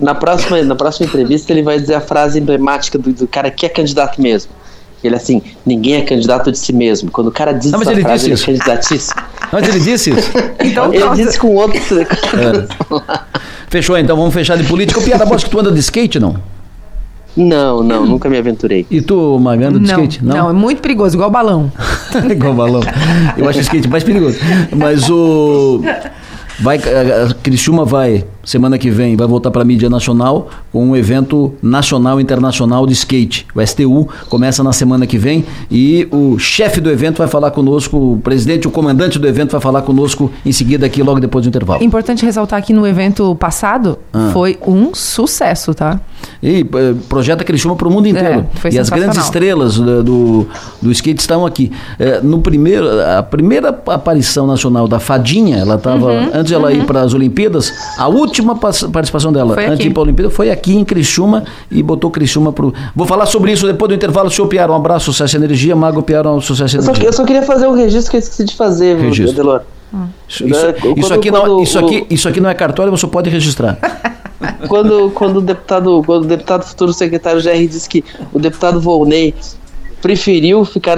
[0.00, 3.64] na, próxima, na próxima entrevista ele vai dizer a frase emblemática do, do cara que
[3.64, 4.50] é candidato mesmo.
[5.04, 7.10] Ele assim, ninguém é candidato de si mesmo.
[7.10, 9.22] Quando o cara diz não, essa ele frase, disse ele é candidatíssimo.
[9.52, 10.30] Mas ele disse isso?
[10.64, 11.22] então, ele nossa.
[11.22, 12.00] disse com outro.
[12.00, 12.06] É.
[13.68, 14.98] Fechou então, vamos fechar de política.
[14.98, 16.36] O Piada Bosch, que tu anda de skate, não?
[17.36, 18.86] Não, não, nunca me aventurei.
[18.90, 20.24] E tu, Magando, de não, skate?
[20.24, 20.36] Não?
[20.36, 21.70] não, é muito perigoso, igual balão.
[22.30, 22.80] igual balão.
[23.36, 24.38] Eu acho o skate mais perigoso.
[24.74, 25.82] Mas o.
[26.58, 30.96] Vai, a Criciúma vai semana que vem vai voltar para a mídia nacional com um
[30.96, 33.46] evento nacional e internacional de skate.
[33.54, 37.96] O STU começa na semana que vem e o chefe do evento vai falar conosco,
[37.96, 41.48] o presidente, o comandante do evento vai falar conosco em seguida aqui logo depois do
[41.48, 41.82] intervalo.
[41.82, 44.30] Importante ressaltar que no evento passado ah.
[44.32, 46.00] foi um sucesso, tá?
[46.42, 48.46] E eh, projeta Criciúma para o mundo inteiro.
[48.64, 50.46] É, e as grandes estrelas do, do,
[50.80, 51.72] do skate estão aqui.
[51.98, 56.70] É, no primeiro, a primeira aparição nacional da Fadinha, ela estava uhum, antes de ela
[56.70, 56.76] uhum.
[56.76, 60.04] ir para as Olimpíadas, a última última participação dela foi antes de ir para a
[60.04, 62.72] Olimpíada foi aqui em Criciúma e botou Criciúma pro.
[62.94, 64.30] Vou falar sobre isso depois do intervalo.
[64.30, 65.74] Senhor Piaro, um abraço, sucesso e energia.
[65.74, 66.92] Mago Piaro, um sucesso e energia.
[66.92, 69.62] Eu só, eu só queria fazer um registro que eu esqueci de fazer, registro.
[69.94, 70.06] Hum.
[70.28, 73.30] Isso, isso, quando, isso, aqui não, isso, aqui, isso aqui não é cartório, você pode
[73.30, 73.78] registrar.
[74.68, 79.34] quando, quando, o deputado, quando o deputado futuro secretário GR disse que o deputado Volney
[80.06, 80.96] preferiu ficar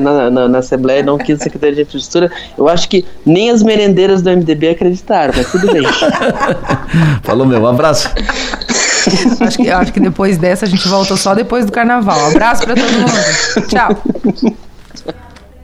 [0.00, 2.28] na, na, na, Assembleia e não quis Secretaria de Infraestrutura.
[2.56, 5.84] Eu acho que nem as merendeiras do MDB acreditaram, mas tudo bem.
[7.22, 7.62] Falou, meu.
[7.62, 8.10] Um abraço.
[9.40, 12.18] acho, que, acho que depois dessa a gente volta só depois do carnaval.
[12.18, 13.68] Um abraço para todo mundo.
[13.68, 14.44] Tchau.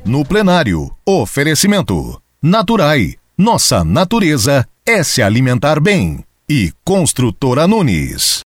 [0.05, 2.20] No plenário, oferecimento.
[2.40, 3.14] Naturai.
[3.36, 6.22] Nossa natureza é se alimentar bem.
[6.49, 8.42] E Construtora Nunes.